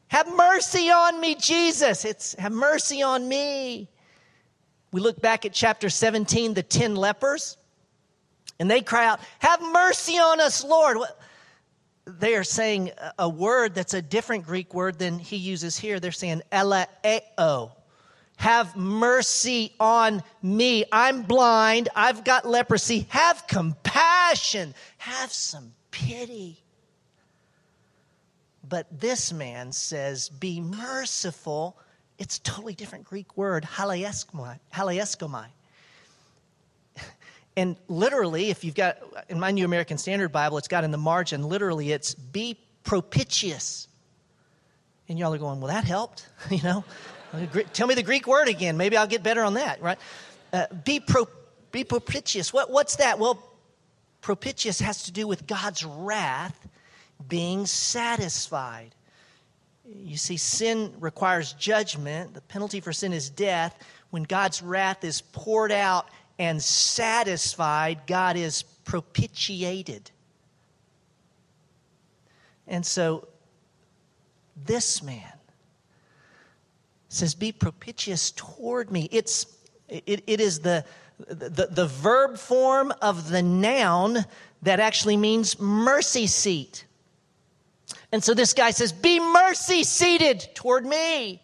Have 0.08 0.34
mercy 0.36 0.92
on 0.92 1.20
me, 1.20 1.36
Jesus. 1.36 2.06
It's 2.06 2.36
have 2.36 2.52
mercy 2.52 3.02
on 3.02 3.28
me. 3.28 3.90
We 4.92 5.02
look 5.02 5.20
back 5.20 5.46
at 5.46 5.54
chapter 5.54 5.90
17, 5.90 6.54
the 6.54 6.62
10 6.62 6.96
lepers, 6.96 7.58
and 8.60 8.70
they 8.70 8.82
cry 8.82 9.08
out, 9.08 9.20
Have 9.40 9.62
mercy 9.62 10.14
on 10.14 10.40
us, 10.40 10.64
Lord. 10.64 10.98
They 12.06 12.36
are 12.36 12.44
saying 12.44 12.92
a 13.18 13.28
word 13.28 13.74
that's 13.74 13.96
a 13.96 14.02
different 14.02 14.46
Greek 14.46 14.74
word 14.74 15.00
than 15.00 15.18
he 15.18 15.38
uses 15.38 15.78
here. 15.78 16.00
They're 16.00 16.12
saying, 16.12 16.44
Eleeo. 16.52 17.72
Have 18.44 18.76
mercy 18.76 19.74
on 19.80 20.22
me. 20.42 20.84
I'm 20.92 21.22
blind. 21.22 21.88
I've 21.96 22.26
got 22.26 22.46
leprosy. 22.46 23.06
Have 23.08 23.48
compassion. 23.48 24.76
Have 24.98 25.32
some 25.32 25.72
pity. 25.92 26.62
But 28.68 29.00
this 29.00 29.32
man 29.32 29.72
says, 29.72 30.28
Be 30.28 30.60
merciful. 30.60 31.80
It's 32.20 32.36
a 32.36 32.42
totally 32.42 32.74
different 32.74 33.06
Greek 33.06 33.38
word, 33.38 33.64
hilaskomai. 33.64 35.48
And 37.56 37.78
literally, 37.88 38.50
if 38.50 38.66
you've 38.66 38.76
got, 38.76 38.98
in 39.30 39.40
my 39.40 39.52
New 39.52 39.64
American 39.64 39.98
Standard 39.98 40.34
Bible, 40.34 40.58
it's 40.58 40.68
got 40.68 40.84
in 40.84 40.92
the 40.92 40.98
margin, 40.98 41.44
literally, 41.44 41.94
it's 41.94 42.14
be 42.14 42.60
propitious. 42.84 43.88
And 45.08 45.18
y'all 45.18 45.34
are 45.34 45.38
going, 45.38 45.62
well, 45.62 45.72
that 45.74 45.86
helped, 45.86 46.28
you 46.50 46.62
know? 46.62 46.84
Tell 47.74 47.88
me 47.88 47.96
the 47.96 48.04
Greek 48.04 48.28
word 48.28 48.48
again. 48.48 48.78
Maybe 48.78 48.96
I'll 48.96 49.08
get 49.08 49.24
better 49.24 49.44
on 49.44 49.56
that, 49.56 49.82
right? 49.82 49.98
Uh, 50.52 50.68
be, 50.84 51.00
pro, 51.00 51.28
be 51.72 51.84
propitious. 51.84 52.54
What, 52.54 52.70
what's 52.70 52.98
that? 52.98 53.18
Well, 53.18 53.44
propitious 54.22 54.80
has 54.80 55.04
to 55.04 55.12
do 55.12 55.28
with 55.28 55.48
God's 55.48 55.84
wrath 55.84 56.68
being 57.28 57.66
satisfied. 57.66 58.94
You 59.86 60.18
see, 60.18 60.38
sin 60.38 60.94
requires 61.00 61.54
judgment. 61.54 62.36
The 62.36 62.42
penalty 62.42 62.80
for 62.80 62.94
sin 62.94 63.14
is 63.14 63.30
death. 63.30 63.78
When 64.12 64.24
God's 64.24 64.62
wrath 64.62 65.04
is 65.04 65.22
poured 65.22 65.72
out 65.72 66.10
and 66.38 66.62
satisfied, 66.62 68.02
God 68.06 68.38
is 68.38 68.62
propitiated. 68.62 70.12
And 72.68 72.86
so, 72.86 73.28
this 74.66 75.02
man 75.02 75.33
says, 77.14 77.36
Be 77.36 77.52
propitious 77.52 78.32
toward 78.32 78.92
me. 78.92 79.08
It's, 79.12 79.46
it, 79.88 80.24
it 80.28 80.40
is 80.40 80.60
the, 80.60 80.86
the, 81.20 81.68
the 81.70 81.86
verb 81.86 82.38
form 82.38 82.94
of 83.02 83.30
the 83.30 83.42
noun 83.42 84.26
that 84.62 84.80
actually 84.80 85.18
means 85.18 85.60
mercy 85.60 86.28
seat. 86.28 86.86
And 88.12 88.24
so 88.24 88.34
this 88.34 88.54
guy 88.54 88.72
says, 88.72 88.92
Be 88.92 89.20
mercy 89.20 89.84
seated 89.84 90.48
toward 90.56 90.86
me. 90.86 91.42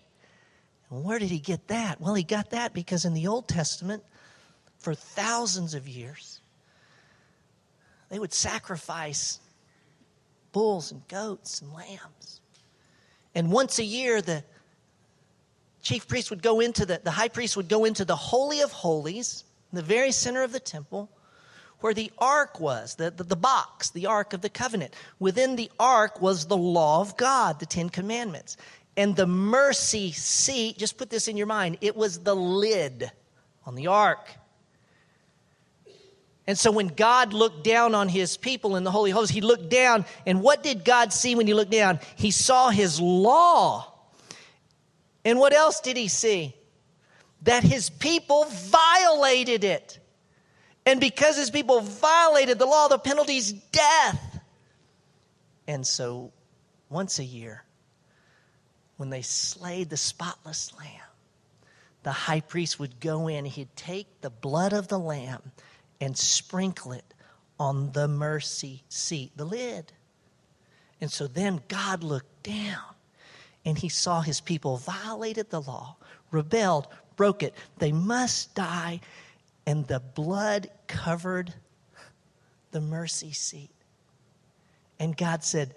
And 0.89 1.03
where 1.03 1.20
did 1.20 1.30
he 1.30 1.39
get 1.39 1.67
that? 1.67 2.01
Well, 2.01 2.15
he 2.15 2.24
got 2.24 2.51
that 2.51 2.74
because 2.74 3.05
in 3.05 3.13
the 3.13 3.28
Old 3.28 3.47
Testament, 3.47 4.03
for 4.80 4.95
thousands 4.95 5.74
of 5.74 5.88
years, 5.88 6.41
they 8.09 8.17
would 8.17 8.34
sacrifice 8.34 9.39
bulls 10.51 10.91
and 10.91 11.07
goats 11.07 11.61
and 11.61 11.72
lambs. 11.74 12.41
And 13.36 13.51
once 13.51 13.78
a 13.78 13.84
year, 13.84 14.22
the 14.22 14.43
chief 15.89 16.07
priest 16.07 16.29
would 16.29 16.43
go 16.43 16.59
into 16.59 16.85
the, 16.85 17.01
the 17.03 17.09
high 17.09 17.27
priest 17.27 17.57
would 17.57 17.67
go 17.67 17.83
into 17.83 18.05
the 18.05 18.15
Holy 18.15 18.61
of 18.61 18.71
Holies, 18.71 19.43
the 19.73 19.81
very 19.81 20.11
center 20.11 20.43
of 20.43 20.51
the 20.51 20.59
temple, 20.59 21.09
where 21.79 21.95
the 21.95 22.11
ark 22.19 22.59
was, 22.59 22.93
the, 22.93 23.09
the, 23.09 23.23
the, 23.23 23.35
box, 23.35 23.89
the 23.89 24.05
ark 24.05 24.33
of 24.33 24.41
the 24.41 24.51
covenant. 24.51 24.93
Within 25.17 25.55
the 25.55 25.71
ark 25.79 26.21
was 26.21 26.45
the 26.45 26.55
law 26.55 27.01
of 27.01 27.17
God, 27.17 27.59
the 27.59 27.65
Ten 27.65 27.89
Commandments. 27.89 28.55
And 28.97 29.15
the 29.15 29.25
mercy 29.25 30.11
seat, 30.11 30.77
just 30.77 30.95
put 30.95 31.09
this 31.09 31.27
in 31.27 31.35
your 31.35 31.47
mind, 31.47 31.79
it 31.81 31.95
was 31.95 32.19
the 32.19 32.35
lid 32.35 33.11
on 33.65 33.73
the 33.73 33.87
ark. 33.87 34.29
And 36.45 36.55
so 36.55 36.69
when 36.69 36.89
God 36.89 37.33
looked 37.33 37.63
down 37.63 37.95
on 37.95 38.09
his 38.09 38.37
people 38.37 38.75
in 38.75 38.83
the 38.83 38.91
Holy 38.91 39.09
Host, 39.09 39.31
he 39.31 39.41
looked 39.41 39.69
down, 39.69 40.05
and 40.27 40.43
what 40.43 40.61
did 40.61 40.85
God 40.85 41.11
see 41.11 41.33
when 41.33 41.47
he 41.47 41.55
looked 41.55 41.71
down? 41.71 41.99
He 42.15 42.29
saw 42.29 42.69
his 42.69 43.01
law. 43.01 43.88
And 45.30 45.38
what 45.38 45.53
else 45.53 45.80
did 45.80 45.95
he 45.95 46.07
see? 46.07 46.55
That 47.43 47.63
his 47.63 47.91
people 47.91 48.45
violated 48.45 49.63
it. 49.63 49.99
And 50.88 50.99
because 50.99 51.38
his 51.38 51.51
people 51.51 51.82
violated 51.82 52.57
the 52.57 52.65
law, 52.65 52.88
the 52.88 52.97
penalty 52.97 53.38
is 53.38 53.53
death. 53.53 54.39
And 55.67 55.86
so, 55.86 56.32
once 56.89 57.19
a 57.19 57.23
year, 57.23 57.63
when 58.97 59.11
they 59.11 59.21
slayed 59.21 59.91
the 59.91 59.97
spotless 59.97 60.73
lamb, 60.80 61.11
the 62.01 62.11
high 62.11 62.41
priest 62.41 62.80
would 62.80 62.99
go 62.99 63.27
in, 63.27 63.45
he'd 63.45 63.75
take 63.75 64.07
the 64.21 64.32
blood 64.32 64.73
of 64.73 64.88
the 64.88 64.97
lamb 64.97 65.51
and 66.01 66.17
sprinkle 66.17 66.93
it 66.93 67.13
on 67.59 67.91
the 67.91 68.07
mercy 68.07 68.82
seat, 68.89 69.34
the 69.36 69.45
lid. 69.45 69.93
And 70.99 71.11
so 71.11 71.27
then 71.27 71.61
God 71.67 72.03
looked 72.03 72.41
down 72.41 72.95
and 73.66 73.78
he 73.78 73.89
saw 73.89 74.22
his 74.22 74.41
people 74.41 74.78
violated 74.78 75.49
the 75.49 75.62
law, 75.62 75.95
rebelled, 76.32 76.88
broke 77.16 77.43
it. 77.43 77.53
They 77.78 77.91
must 77.91 78.55
die 78.55 79.01
and 79.70 79.86
the 79.86 79.99
blood 79.99 80.68
covered 80.88 81.53
the 82.72 82.82
mercy 82.82 83.32
seat. 83.32 83.70
And 84.99 85.16
God 85.16 85.43
said, 85.43 85.76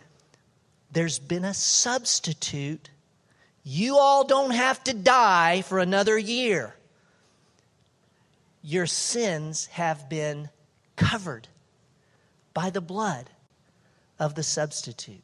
There's 0.90 1.18
been 1.18 1.44
a 1.44 1.52
substitute. 1.52 2.88
You 3.64 3.98
all 3.98 4.24
don't 4.24 4.52
have 4.52 4.82
to 4.84 4.94
die 4.94 5.60
for 5.60 5.78
another 5.78 6.16
year. 6.16 6.74
Your 8.62 8.86
sins 8.86 9.66
have 9.66 10.08
been 10.08 10.48
covered 10.96 11.48
by 12.54 12.70
the 12.70 12.80
blood 12.80 13.28
of 14.18 14.34
the 14.36 14.42
substitute. 14.42 15.22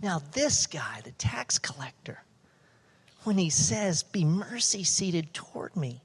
Now, 0.00 0.20
this 0.32 0.66
guy, 0.66 1.00
the 1.04 1.12
tax 1.12 1.58
collector, 1.58 2.22
when 3.24 3.38
he 3.38 3.50
says, 3.50 4.02
Be 4.02 4.24
mercy 4.24 4.84
seated 4.84 5.32
toward 5.32 5.74
me, 5.76 6.02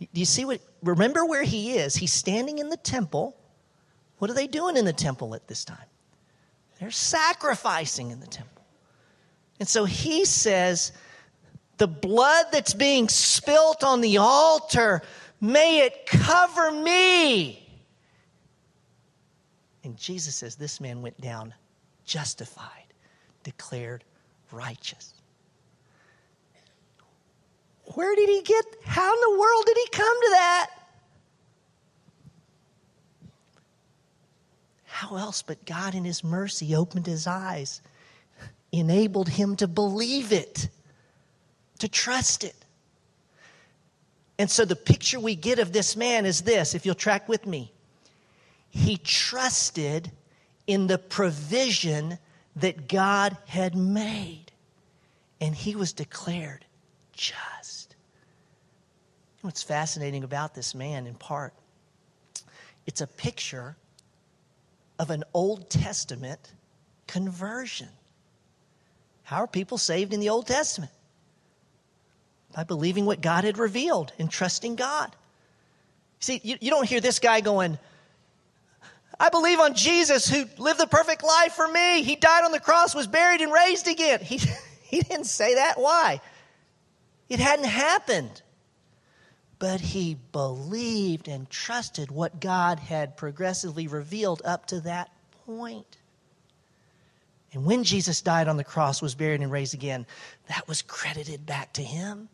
do 0.00 0.20
you 0.20 0.24
see 0.24 0.44
what? 0.44 0.60
Remember 0.82 1.24
where 1.26 1.42
he 1.42 1.76
is. 1.76 1.96
He's 1.96 2.12
standing 2.12 2.58
in 2.58 2.68
the 2.68 2.76
temple. 2.76 3.36
What 4.18 4.30
are 4.30 4.34
they 4.34 4.46
doing 4.46 4.76
in 4.76 4.84
the 4.84 4.92
temple 4.92 5.34
at 5.34 5.46
this 5.48 5.64
time? 5.64 5.76
They're 6.78 6.90
sacrificing 6.90 8.10
in 8.10 8.20
the 8.20 8.26
temple. 8.26 8.62
And 9.58 9.68
so 9.68 9.84
he 9.84 10.24
says, 10.24 10.92
The 11.78 11.88
blood 11.88 12.46
that's 12.52 12.74
being 12.74 13.08
spilt 13.08 13.82
on 13.82 14.00
the 14.00 14.18
altar, 14.18 15.02
may 15.40 15.80
it 15.80 16.06
cover 16.06 16.70
me. 16.70 17.64
And 19.82 19.96
Jesus 19.96 20.36
says, 20.36 20.54
This 20.54 20.80
man 20.80 21.02
went 21.02 21.20
down 21.20 21.54
justified, 22.04 22.87
declared 23.48 24.04
righteous. 24.52 25.14
Where 27.94 28.14
did 28.14 28.28
he 28.28 28.42
get? 28.42 28.64
How 28.84 29.14
in 29.14 29.20
the 29.22 29.40
world 29.40 29.64
did 29.64 29.76
he 29.78 29.88
come 29.90 30.20
to 30.20 30.30
that? 30.32 30.70
How 34.84 35.16
else 35.16 35.40
but 35.40 35.64
God 35.64 35.94
in 35.94 36.04
his 36.04 36.22
mercy 36.22 36.74
opened 36.74 37.06
his 37.06 37.26
eyes, 37.26 37.80
enabled 38.70 39.30
him 39.30 39.56
to 39.56 39.66
believe 39.66 40.30
it, 40.30 40.68
to 41.78 41.88
trust 41.88 42.44
it. 42.44 42.56
And 44.38 44.50
so 44.50 44.66
the 44.66 44.76
picture 44.76 45.18
we 45.18 45.34
get 45.34 45.58
of 45.58 45.72
this 45.72 45.96
man 45.96 46.26
is 46.26 46.42
this, 46.42 46.74
if 46.74 46.84
you'll 46.84 46.94
track 46.94 47.30
with 47.30 47.46
me. 47.46 47.72
He 48.68 48.98
trusted 48.98 50.10
in 50.66 50.86
the 50.86 50.98
provision 50.98 52.18
that 52.60 52.88
God 52.88 53.36
had 53.46 53.74
made, 53.74 54.46
and 55.40 55.54
he 55.54 55.76
was 55.76 55.92
declared 55.92 56.64
just 57.12 57.78
what's 59.42 59.62
fascinating 59.62 60.24
about 60.24 60.54
this 60.54 60.74
man, 60.74 61.06
in 61.06 61.14
part? 61.14 61.54
It's 62.86 63.00
a 63.00 63.06
picture 63.06 63.76
of 64.98 65.10
an 65.10 65.24
Old 65.32 65.70
Testament 65.70 66.52
conversion. 67.06 67.88
How 69.22 69.38
are 69.38 69.46
people 69.46 69.78
saved 69.78 70.12
in 70.12 70.20
the 70.20 70.28
Old 70.28 70.46
Testament? 70.46 70.92
By 72.54 72.64
believing 72.64 73.06
what 73.06 73.20
God 73.20 73.44
had 73.44 73.58
revealed 73.58 74.12
and 74.18 74.30
trusting 74.30 74.76
God. 74.76 75.14
See, 76.20 76.40
you, 76.42 76.56
you 76.60 76.70
don't 76.70 76.88
hear 76.88 77.00
this 77.00 77.18
guy 77.18 77.40
going, 77.40 77.78
I 79.20 79.30
believe 79.30 79.58
on 79.58 79.74
Jesus 79.74 80.28
who 80.28 80.44
lived 80.58 80.80
the 80.80 80.86
perfect 80.86 81.24
life 81.24 81.52
for 81.52 81.66
me. 81.66 82.02
He 82.02 82.16
died 82.16 82.44
on 82.44 82.52
the 82.52 82.60
cross, 82.60 82.94
was 82.94 83.06
buried, 83.06 83.40
and 83.40 83.52
raised 83.52 83.88
again. 83.88 84.20
He, 84.20 84.40
he 84.82 85.00
didn't 85.00 85.26
say 85.26 85.56
that. 85.56 85.78
Why? 85.78 86.20
It 87.28 87.40
hadn't 87.40 87.66
happened 87.66 88.42
but 89.58 89.80
he 89.80 90.16
believed 90.32 91.28
and 91.28 91.50
trusted 91.50 92.10
what 92.10 92.40
God 92.40 92.78
had 92.78 93.16
progressively 93.16 93.88
revealed 93.88 94.40
up 94.44 94.66
to 94.66 94.80
that 94.82 95.10
point. 95.46 95.96
And 97.52 97.64
when 97.64 97.82
Jesus 97.82 98.20
died 98.20 98.46
on 98.46 98.56
the 98.56 98.64
cross, 98.64 99.02
was 99.02 99.14
buried, 99.14 99.40
and 99.40 99.50
raised 99.50 99.74
again, 99.74 100.06
that 100.48 100.68
was 100.68 100.82
credited 100.82 101.46
back 101.46 101.72
to 101.72 101.82
him. 101.82 102.28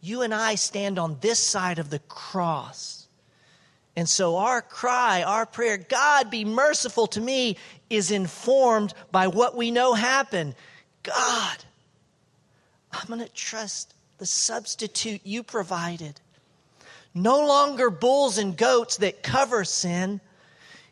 You 0.00 0.22
and 0.22 0.34
I 0.34 0.56
stand 0.56 0.98
on 0.98 1.18
this 1.20 1.38
side 1.38 1.78
of 1.78 1.90
the 1.90 1.98
cross. 2.00 3.03
And 3.96 4.08
so 4.08 4.36
our 4.36 4.60
cry, 4.60 5.22
our 5.22 5.46
prayer, 5.46 5.76
God 5.76 6.30
be 6.30 6.44
merciful 6.44 7.06
to 7.08 7.20
me, 7.20 7.56
is 7.88 8.10
informed 8.10 8.92
by 9.12 9.28
what 9.28 9.56
we 9.56 9.70
know 9.70 9.94
happened. 9.94 10.54
God, 11.04 11.56
I'm 12.92 13.06
going 13.06 13.20
to 13.20 13.28
trust 13.32 13.94
the 14.18 14.26
substitute 14.26 15.20
you 15.24 15.42
provided. 15.42 16.20
No 17.14 17.46
longer 17.46 17.90
bulls 17.90 18.38
and 18.38 18.56
goats 18.56 18.96
that 18.96 19.22
cover 19.22 19.64
sin. 19.64 20.20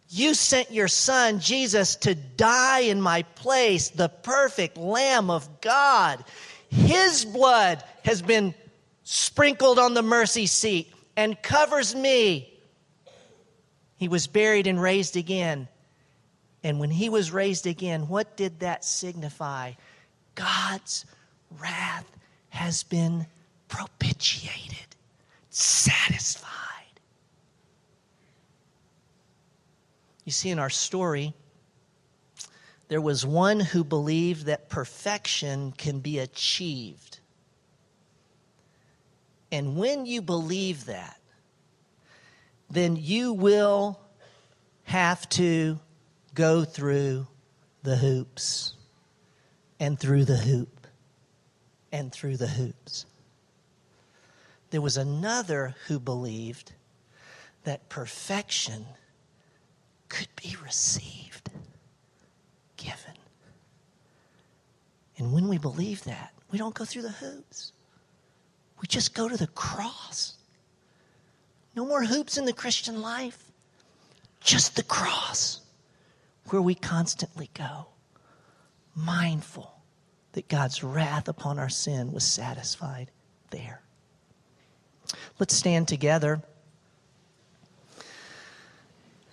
You 0.08 0.34
sent 0.34 0.70
your 0.70 0.88
son, 0.88 1.40
Jesus, 1.40 1.96
to 1.96 2.14
die 2.14 2.80
in 2.80 3.00
my 3.00 3.22
place, 3.22 3.88
the 3.88 4.08
perfect 4.08 4.76
Lamb 4.76 5.30
of 5.30 5.60
God. 5.60 6.24
His 6.68 7.24
blood 7.24 7.82
has 8.04 8.22
been 8.22 8.54
sprinkled 9.02 9.78
on 9.80 9.94
the 9.94 10.02
mercy 10.02 10.46
seat 10.46 10.92
and 11.16 11.40
covers 11.42 11.94
me. 11.94 12.51
He 14.02 14.08
was 14.08 14.26
buried 14.26 14.66
and 14.66 14.82
raised 14.82 15.16
again. 15.16 15.68
And 16.64 16.80
when 16.80 16.90
he 16.90 17.08
was 17.08 17.30
raised 17.30 17.68
again, 17.68 18.08
what 18.08 18.36
did 18.36 18.58
that 18.58 18.84
signify? 18.84 19.74
God's 20.34 21.06
wrath 21.60 22.10
has 22.48 22.82
been 22.82 23.26
propitiated, 23.68 24.96
satisfied. 25.50 26.50
You 30.24 30.32
see, 30.32 30.50
in 30.50 30.58
our 30.58 30.68
story, 30.68 31.32
there 32.88 33.00
was 33.00 33.24
one 33.24 33.60
who 33.60 33.84
believed 33.84 34.46
that 34.46 34.68
perfection 34.68 35.74
can 35.78 36.00
be 36.00 36.18
achieved. 36.18 37.20
And 39.52 39.76
when 39.76 40.06
you 40.06 40.22
believe 40.22 40.86
that, 40.86 41.21
then 42.72 42.96
you 42.96 43.34
will 43.34 44.00
have 44.84 45.28
to 45.28 45.78
go 46.34 46.64
through 46.64 47.26
the 47.82 47.96
hoops 47.96 48.74
and 49.78 50.00
through 50.00 50.24
the 50.24 50.38
hoop 50.38 50.86
and 51.92 52.10
through 52.10 52.38
the 52.38 52.46
hoops. 52.46 53.04
There 54.70 54.80
was 54.80 54.96
another 54.96 55.74
who 55.86 56.00
believed 56.00 56.72
that 57.64 57.90
perfection 57.90 58.86
could 60.08 60.28
be 60.42 60.56
received, 60.64 61.50
given. 62.78 63.14
And 65.18 65.32
when 65.32 65.46
we 65.46 65.58
believe 65.58 66.04
that, 66.04 66.32
we 66.50 66.58
don't 66.58 66.74
go 66.74 66.86
through 66.86 67.02
the 67.02 67.10
hoops. 67.10 67.72
We 68.80 68.88
just 68.88 69.14
go 69.14 69.28
to 69.28 69.36
the 69.36 69.46
cross. 69.48 70.38
No 71.74 71.86
more 71.86 72.04
hoops 72.04 72.36
in 72.36 72.44
the 72.44 72.52
Christian 72.52 73.00
life, 73.00 73.50
just 74.40 74.76
the 74.76 74.82
cross 74.82 75.60
where 76.48 76.60
we 76.60 76.74
constantly 76.74 77.48
go, 77.54 77.86
mindful 78.94 79.72
that 80.32 80.48
God's 80.48 80.82
wrath 80.82 81.28
upon 81.28 81.58
our 81.58 81.68
sin 81.68 82.12
was 82.12 82.24
satisfied 82.24 83.10
there. 83.50 83.80
Let's 85.38 85.54
stand 85.54 85.88
together. 85.88 86.42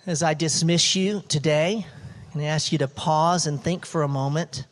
As 0.06 0.22
I 0.22 0.34
dismiss 0.34 0.96
you 0.96 1.22
today 1.28 1.86
and 2.32 2.42
ask 2.42 2.72
you 2.72 2.78
to 2.78 2.88
pause 2.88 3.46
and 3.46 3.62
think 3.62 3.84
for 3.84 4.02
a 4.02 4.08
moment, 4.08 4.66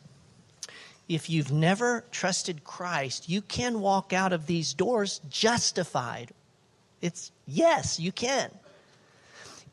if 1.07 1.29
you've 1.29 1.51
never 1.51 2.03
trusted 2.11 2.63
Christ, 2.63 3.29
you 3.29 3.41
can 3.41 3.81
walk 3.81 4.13
out 4.13 4.33
of 4.33 4.47
these 4.47 4.73
doors 4.73 5.21
justified. 5.29 6.31
It's 7.01 7.31
yes, 7.49 7.99
you 7.99 8.11
can. 8.11 8.51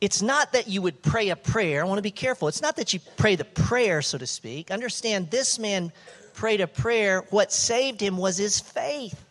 It's 0.00 0.20
not 0.20 0.52
that 0.52 0.68
you 0.68 0.82
would 0.82 1.02
pray 1.02 1.30
a 1.30 1.36
prayer. 1.36 1.82
I 1.82 1.84
want 1.84 1.98
to 1.98 2.02
be 2.02 2.10
careful. 2.10 2.48
It's 2.48 2.60
not 2.60 2.76
that 2.76 2.92
you 2.92 3.00
pray 3.16 3.36
the 3.36 3.44
prayer, 3.44 4.02
so 4.02 4.18
to 4.18 4.26
speak. 4.26 4.70
Understand 4.70 5.30
this 5.30 5.58
man 5.58 5.92
prayed 6.34 6.60
a 6.60 6.66
prayer. 6.66 7.24
What 7.30 7.52
saved 7.52 8.00
him 8.00 8.16
was 8.18 8.36
his 8.36 8.60
faith. 8.60 9.22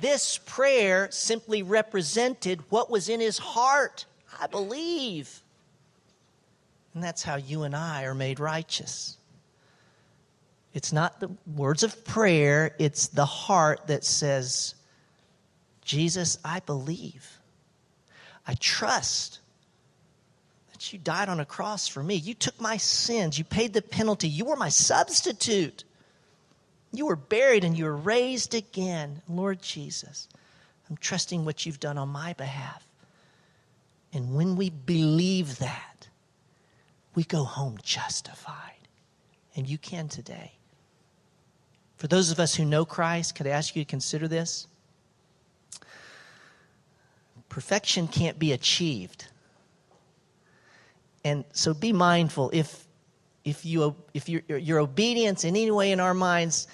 This 0.00 0.38
prayer 0.38 1.08
simply 1.10 1.62
represented 1.62 2.60
what 2.68 2.90
was 2.90 3.08
in 3.08 3.20
his 3.20 3.38
heart. 3.38 4.04
I 4.40 4.46
believe. 4.46 5.42
And 6.94 7.02
that's 7.02 7.22
how 7.22 7.36
you 7.36 7.62
and 7.62 7.74
I 7.74 8.04
are 8.04 8.14
made 8.14 8.40
righteous. 8.40 9.16
It's 10.72 10.92
not 10.92 11.20
the 11.20 11.30
words 11.56 11.82
of 11.82 12.04
prayer, 12.04 12.74
it's 12.78 13.08
the 13.08 13.24
heart 13.24 13.86
that 13.88 14.04
says, 14.04 14.74
Jesus, 15.84 16.38
I 16.44 16.60
believe. 16.60 17.39
I 18.50 18.54
trust 18.54 19.38
that 20.72 20.92
you 20.92 20.98
died 20.98 21.28
on 21.28 21.38
a 21.38 21.44
cross 21.44 21.86
for 21.86 22.02
me. 22.02 22.16
You 22.16 22.34
took 22.34 22.60
my 22.60 22.78
sins, 22.78 23.38
you 23.38 23.44
paid 23.44 23.72
the 23.72 23.80
penalty, 23.80 24.26
you 24.26 24.44
were 24.44 24.56
my 24.56 24.70
substitute. 24.70 25.84
You 26.90 27.06
were 27.06 27.14
buried 27.14 27.62
and 27.62 27.78
you 27.78 27.84
were 27.84 27.96
raised 27.96 28.54
again. 28.54 29.22
Lord 29.28 29.62
Jesus, 29.62 30.26
I'm 30.88 30.96
trusting 30.96 31.44
what 31.44 31.64
you've 31.64 31.78
done 31.78 31.96
on 31.96 32.08
my 32.08 32.32
behalf. 32.32 32.84
And 34.12 34.34
when 34.34 34.56
we 34.56 34.70
believe 34.70 35.60
that, 35.60 36.08
we 37.14 37.22
go 37.22 37.44
home 37.44 37.78
justified. 37.84 38.88
And 39.54 39.68
you 39.68 39.78
can 39.78 40.08
today. 40.08 40.54
For 41.98 42.08
those 42.08 42.32
of 42.32 42.40
us 42.40 42.56
who 42.56 42.64
know 42.64 42.84
Christ, 42.84 43.36
could 43.36 43.46
I 43.46 43.50
ask 43.50 43.76
you 43.76 43.84
to 43.84 43.88
consider 43.88 44.26
this? 44.26 44.66
Perfection 47.50 48.08
can't 48.08 48.38
be 48.38 48.52
achieved. 48.52 49.26
And 51.22 51.44
so 51.52 51.74
be 51.74 51.92
mindful 51.92 52.48
if 52.54 52.86
if 53.44 53.66
you 53.66 53.94
if 54.14 54.30
your 54.30 54.42
your 54.48 54.78
obedience 54.78 55.44
in 55.44 55.54
any 55.54 55.70
way 55.70 55.92
in 55.92 56.00
our 56.00 56.14
minds 56.14 56.66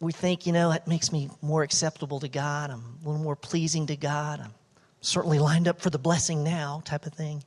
we 0.00 0.12
think, 0.12 0.46
you 0.46 0.52
know, 0.52 0.70
that 0.70 0.86
makes 0.86 1.12
me 1.12 1.30
more 1.40 1.62
acceptable 1.62 2.20
to 2.20 2.28
God, 2.28 2.70
I'm 2.70 2.98
a 3.02 3.08
little 3.08 3.22
more 3.22 3.36
pleasing 3.36 3.86
to 3.86 3.96
God, 3.96 4.40
I'm 4.40 4.52
certainly 5.00 5.38
lined 5.38 5.68
up 5.68 5.80
for 5.80 5.90
the 5.90 5.98
blessing 5.98 6.42
now 6.42 6.82
type 6.84 7.06
of 7.06 7.12
thing. 7.12 7.42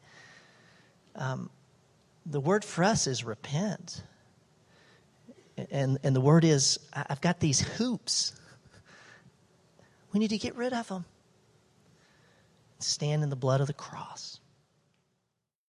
Um, 1.16 1.50
the 2.26 2.40
word 2.40 2.64
for 2.64 2.84
us 2.84 3.08
is 3.08 3.24
repent. 3.24 4.02
And, 5.72 5.98
and 6.04 6.16
the 6.16 6.22
word 6.22 6.44
is, 6.44 6.80
I've 6.94 7.22
got 7.22 7.40
these 7.40 7.60
hoops. 7.60 8.36
We 10.14 10.20
need 10.20 10.30
to 10.30 10.38
get 10.38 10.56
rid 10.56 10.74
of 10.74 10.88
them. 10.88 11.06
Stand 12.80 13.24
in 13.24 13.30
the 13.30 13.36
blood 13.36 13.62
of 13.62 13.68
the 13.68 13.74
cross. 13.74 14.40